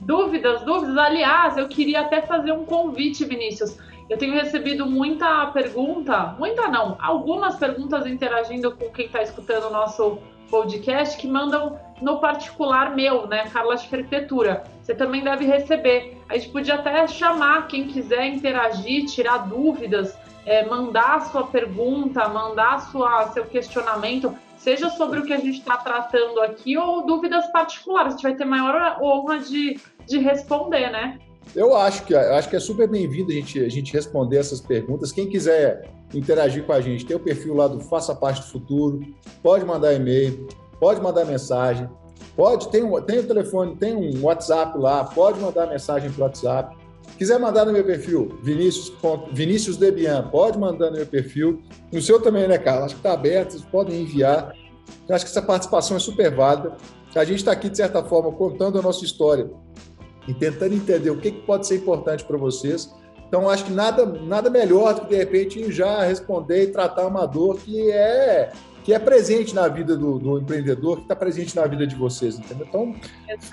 Dúvidas, 0.00 0.62
dúvidas. 0.62 0.96
Aliás, 0.98 1.56
eu 1.56 1.68
queria 1.68 2.00
até 2.00 2.20
fazer 2.22 2.52
um 2.52 2.64
convite, 2.64 3.24
Vinícius. 3.24 3.76
Eu 4.10 4.18
tenho 4.18 4.34
recebido 4.34 4.84
muita 4.84 5.46
pergunta, 5.46 6.34
muita 6.38 6.68
não, 6.68 6.98
algumas 7.00 7.56
perguntas 7.56 8.06
interagindo 8.06 8.72
com 8.72 8.90
quem 8.90 9.06
está 9.06 9.22
escutando 9.22 9.68
o 9.68 9.70
nosso 9.70 10.18
podcast 10.50 11.16
que 11.16 11.26
mandam 11.26 11.78
no 12.02 12.18
particular 12.18 12.94
meu, 12.94 13.26
né, 13.26 13.48
Carla 13.48 13.76
de 13.76 13.84
Arquitetura. 13.94 14.64
Você 14.82 14.94
também 14.94 15.22
deve 15.22 15.46
receber. 15.46 16.18
A 16.28 16.36
gente 16.36 16.50
podia 16.50 16.74
até 16.74 17.06
chamar 17.06 17.68
quem 17.68 17.86
quiser 17.86 18.26
interagir, 18.26 19.06
tirar 19.06 19.48
dúvidas, 19.48 20.14
é, 20.44 20.66
mandar 20.66 21.20
sua 21.30 21.46
pergunta, 21.46 22.28
mandar 22.28 22.90
sua, 22.90 23.28
seu 23.28 23.44
questionamento, 23.44 24.34
seja 24.56 24.90
sobre 24.90 25.20
o 25.20 25.24
que 25.24 25.32
a 25.32 25.38
gente 25.38 25.58
está 25.58 25.76
tratando 25.76 26.40
aqui 26.40 26.76
ou 26.76 27.06
dúvidas 27.06 27.46
particulares. 27.52 28.14
A 28.14 28.16
gente 28.16 28.22
vai 28.24 28.34
ter 28.34 28.44
maior 28.44 28.98
honra 29.00 29.38
de, 29.38 29.78
de 30.04 30.18
responder, 30.18 30.90
né? 30.90 31.18
Eu 31.54 31.76
acho 31.76 32.04
que, 32.04 32.14
acho 32.14 32.48
que 32.48 32.56
é 32.56 32.60
super 32.60 32.88
bem-vindo 32.88 33.30
a 33.30 33.34
gente, 33.34 33.60
a 33.60 33.68
gente 33.68 33.92
responder 33.92 34.38
essas 34.38 34.60
perguntas. 34.60 35.12
Quem 35.12 35.28
quiser 35.28 35.88
interagir 36.14 36.64
com 36.64 36.72
a 36.72 36.80
gente, 36.80 37.06
tem 37.06 37.16
o 37.16 37.20
perfil 37.20 37.54
lá 37.54 37.68
do 37.68 37.80
Faça 37.80 38.14
Parte 38.14 38.40
do 38.40 38.46
Futuro, 38.46 39.00
pode 39.42 39.64
mandar 39.64 39.94
e-mail, 39.94 40.48
pode 40.82 41.00
mandar 41.00 41.24
mensagem, 41.24 41.88
pode, 42.34 42.68
tem, 42.72 42.82
um, 42.82 43.00
tem 43.00 43.20
o 43.20 43.22
telefone, 43.22 43.76
tem 43.76 43.94
um 43.94 44.24
WhatsApp 44.24 44.76
lá, 44.76 45.04
pode 45.04 45.38
mandar 45.38 45.68
mensagem 45.68 46.10
para 46.10 46.24
WhatsApp. 46.24 46.76
Quiser 47.16 47.38
mandar 47.38 47.64
no 47.64 47.72
meu 47.72 47.84
perfil, 47.84 48.36
Vinícius, 48.42 48.92
Vinícius 49.32 49.76
Debian, 49.76 50.28
pode 50.28 50.58
mandar 50.58 50.90
no 50.90 50.96
meu 50.96 51.06
perfil. 51.06 51.62
No 51.92 52.02
seu 52.02 52.20
também, 52.20 52.48
né, 52.48 52.58
Carlos? 52.58 52.86
Acho 52.86 52.94
que 52.96 52.98
está 52.98 53.12
aberto, 53.12 53.52
vocês 53.52 53.64
podem 53.64 54.02
enviar. 54.02 54.56
Eu 55.08 55.14
acho 55.14 55.24
que 55.24 55.30
essa 55.30 55.40
participação 55.40 55.96
é 55.96 56.00
super 56.00 56.34
válida. 56.34 56.76
A 57.14 57.24
gente 57.24 57.38
está 57.38 57.52
aqui, 57.52 57.70
de 57.70 57.76
certa 57.76 58.02
forma, 58.02 58.32
contando 58.32 58.76
a 58.76 58.82
nossa 58.82 59.04
história 59.04 59.48
e 60.26 60.34
tentando 60.34 60.74
entender 60.74 61.10
o 61.10 61.18
que, 61.18 61.30
que 61.30 61.42
pode 61.42 61.64
ser 61.64 61.76
importante 61.76 62.24
para 62.24 62.36
vocês. 62.36 62.92
Então, 63.28 63.48
acho 63.48 63.66
que 63.66 63.72
nada, 63.72 64.04
nada 64.04 64.50
melhor 64.50 64.94
do 64.94 65.02
que, 65.02 65.10
de 65.10 65.16
repente, 65.16 65.70
já 65.70 66.02
responder 66.02 66.64
e 66.64 66.66
tratar 66.72 67.06
uma 67.06 67.24
dor 67.24 67.56
que 67.58 67.88
é 67.92 68.50
que 68.84 68.92
é 68.92 68.98
presente 68.98 69.54
na 69.54 69.68
vida 69.68 69.96
do, 69.96 70.18
do 70.18 70.38
empreendedor, 70.38 70.96
que 70.96 71.02
está 71.02 71.16
presente 71.16 71.54
na 71.54 71.66
vida 71.66 71.86
de 71.86 71.94
vocês, 71.94 72.38
entendeu? 72.38 72.66
Então, 72.68 72.94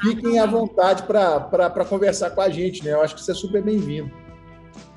fiquem 0.01 0.39
à 0.39 0.45
vontade 0.45 1.03
para 1.03 1.85
conversar 1.85 2.31
com 2.31 2.41
a 2.41 2.49
gente, 2.49 2.83
né? 2.83 2.93
Eu 2.93 3.01
acho 3.01 3.15
que 3.15 3.21
isso 3.21 3.31
é 3.31 3.35
super 3.35 3.61
bem-vindo. 3.61 4.11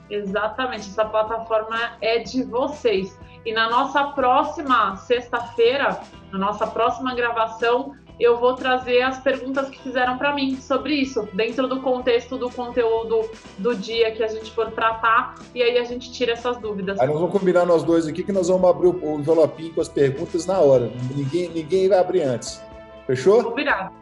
Exatamente, 0.08 0.88
essa 0.88 1.04
plataforma 1.04 1.96
é 2.00 2.18
de 2.18 2.42
vocês. 2.44 3.18
E 3.44 3.52
na 3.52 3.68
nossa 3.70 4.04
próxima 4.08 4.96
sexta-feira, 4.96 6.00
na 6.30 6.38
nossa 6.38 6.66
próxima 6.66 7.14
gravação, 7.14 7.94
eu 8.22 8.38
vou 8.38 8.54
trazer 8.54 9.02
as 9.02 9.18
perguntas 9.18 9.68
que 9.68 9.78
fizeram 9.80 10.16
para 10.16 10.34
mim 10.34 10.56
sobre 10.60 10.94
isso, 10.94 11.28
dentro 11.32 11.66
do 11.66 11.80
contexto 11.80 12.36
do 12.36 12.50
conteúdo 12.50 13.28
do 13.58 13.74
dia 13.74 14.12
que 14.12 14.22
a 14.22 14.28
gente 14.28 14.50
for 14.52 14.70
tratar, 14.70 15.34
e 15.54 15.62
aí 15.62 15.78
a 15.78 15.84
gente 15.84 16.12
tira 16.12 16.32
essas 16.32 16.58
dúvidas. 16.58 17.00
Aí 17.00 17.06
nós 17.06 17.16
vamos 17.16 17.32
combinar 17.32 17.66
nós 17.66 17.82
dois 17.82 18.06
aqui 18.06 18.22
que 18.22 18.32
nós 18.32 18.48
vamos 18.48 18.68
abrir 18.68 18.88
o 18.88 19.18
envelopinho 19.18 19.74
com 19.74 19.80
as 19.80 19.88
perguntas 19.88 20.46
na 20.46 20.58
hora. 20.58 20.92
Ninguém, 21.14 21.48
ninguém 21.48 21.88
vai 21.88 21.98
abrir 21.98 22.22
antes. 22.22 22.62
Fechou? 23.06 23.42
Combinado. 23.42 23.92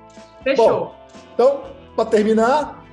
Fechou. 0.42 0.68
Bom, 0.68 0.94
então, 1.34 1.62
para 1.96 2.04
terminar, 2.04 2.84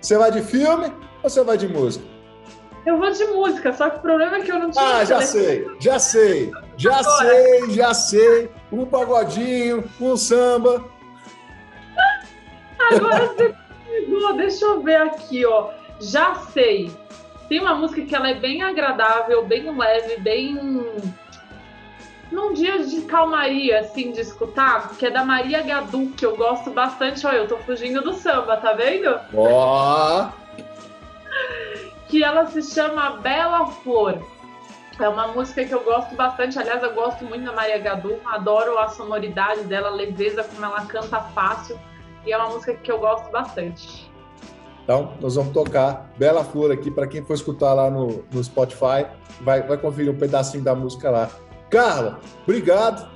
você 0.00 0.18
vai 0.18 0.30
de 0.30 0.42
filme 0.42 0.92
ou 1.22 1.30
você 1.30 1.44
vai 1.44 1.56
de 1.56 1.68
música? 1.68 2.04
Eu 2.84 2.98
vou 2.98 3.10
de 3.10 3.24
música, 3.26 3.72
só 3.72 3.90
que 3.90 3.98
o 3.98 4.00
problema 4.00 4.36
é 4.36 4.40
que 4.40 4.50
eu 4.50 4.58
não 4.58 4.70
tinha. 4.70 4.98
Ah, 4.98 5.04
já 5.04 5.20
sei, 5.20 5.66
já 5.80 5.98
sei, 5.98 6.52
já 6.76 6.98
Agora. 6.98 7.28
sei, 7.28 7.70
já 7.70 7.94
sei 7.94 8.50
um 8.70 8.84
pagodinho, 8.84 9.84
um 10.00 10.16
samba. 10.16 10.84
Agora 12.90 13.26
você 13.26 13.54
pegou, 13.86 14.36
deixa 14.36 14.64
eu 14.64 14.82
ver 14.82 14.96
aqui, 14.96 15.44
ó. 15.46 15.70
Já 16.00 16.34
sei. 16.52 16.90
Tem 17.48 17.60
uma 17.60 17.74
música 17.74 18.02
que 18.02 18.14
ela 18.14 18.30
é 18.30 18.34
bem 18.34 18.62
agradável, 18.62 19.44
bem 19.44 19.74
leve, 19.76 20.20
bem. 20.20 20.84
Num 22.30 22.52
dia 22.52 22.84
de 22.84 23.02
calmaria, 23.02 23.80
assim, 23.80 24.10
de 24.10 24.20
escutar, 24.20 24.90
que 24.96 25.06
é 25.06 25.10
da 25.10 25.24
Maria 25.24 25.62
Gadu, 25.62 26.10
que 26.16 26.26
eu 26.26 26.36
gosto 26.36 26.70
bastante. 26.70 27.24
Olha, 27.26 27.36
eu 27.36 27.48
tô 27.48 27.56
fugindo 27.58 28.02
do 28.02 28.14
samba, 28.14 28.56
tá 28.56 28.72
vendo? 28.72 29.18
Ó! 29.34 30.28
que 32.08 32.22
ela 32.22 32.46
se 32.46 32.62
chama 32.62 33.16
Bela 33.18 33.66
Flor. 33.66 34.18
É 34.98 35.08
uma 35.08 35.28
música 35.28 35.62
que 35.64 35.74
eu 35.74 35.84
gosto 35.84 36.14
bastante. 36.14 36.58
Aliás, 36.58 36.82
eu 36.82 36.94
gosto 36.94 37.24
muito 37.24 37.44
da 37.44 37.52
Maria 37.52 37.78
Gadu. 37.78 38.18
Adoro 38.24 38.78
a 38.78 38.88
sonoridade 38.88 39.62
dela, 39.64 39.88
a 39.88 39.90
leveza, 39.90 40.42
como 40.42 40.64
ela 40.64 40.86
canta 40.86 41.20
fácil. 41.20 41.78
E 42.24 42.32
é 42.32 42.36
uma 42.36 42.48
música 42.48 42.74
que 42.74 42.90
eu 42.90 42.98
gosto 42.98 43.30
bastante. 43.30 44.10
Então, 44.82 45.12
nós 45.20 45.34
vamos 45.34 45.52
tocar 45.52 46.10
Bela 46.16 46.42
Flor 46.44 46.72
aqui. 46.72 46.90
Para 46.90 47.06
quem 47.06 47.22
for 47.22 47.34
escutar 47.34 47.74
lá 47.74 47.90
no, 47.90 48.24
no 48.32 48.42
Spotify, 48.42 49.06
vai, 49.42 49.62
vai 49.62 49.76
conferir 49.76 50.10
um 50.10 50.16
pedacinho 50.16 50.64
da 50.64 50.74
música 50.74 51.10
lá. 51.10 51.28
Carla, 51.68 52.20
obrigado. 52.44 53.06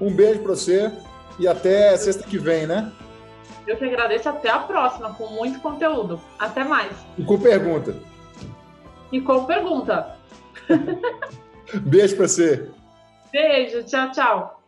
Um 0.00 0.14
beijo 0.14 0.40
para 0.40 0.52
você. 0.52 0.92
E 1.38 1.48
até 1.48 1.96
sexta 1.96 2.22
que 2.22 2.38
vem, 2.38 2.64
né? 2.66 2.92
Eu 3.66 3.76
que 3.76 3.84
agradeço. 3.84 4.28
Até 4.28 4.50
a 4.50 4.60
próxima, 4.60 5.14
com 5.14 5.26
muito 5.28 5.58
conteúdo. 5.60 6.20
Até 6.38 6.62
mais. 6.62 6.92
E 7.18 7.24
com 7.24 7.40
pergunta. 7.40 7.96
E 9.10 9.20
com 9.20 9.44
pergunta. 9.46 10.16
Beijo 11.82 12.16
para 12.16 12.28
você. 12.28 12.68
Beijo, 13.32 13.82
tchau, 13.84 14.10
tchau. 14.12 14.63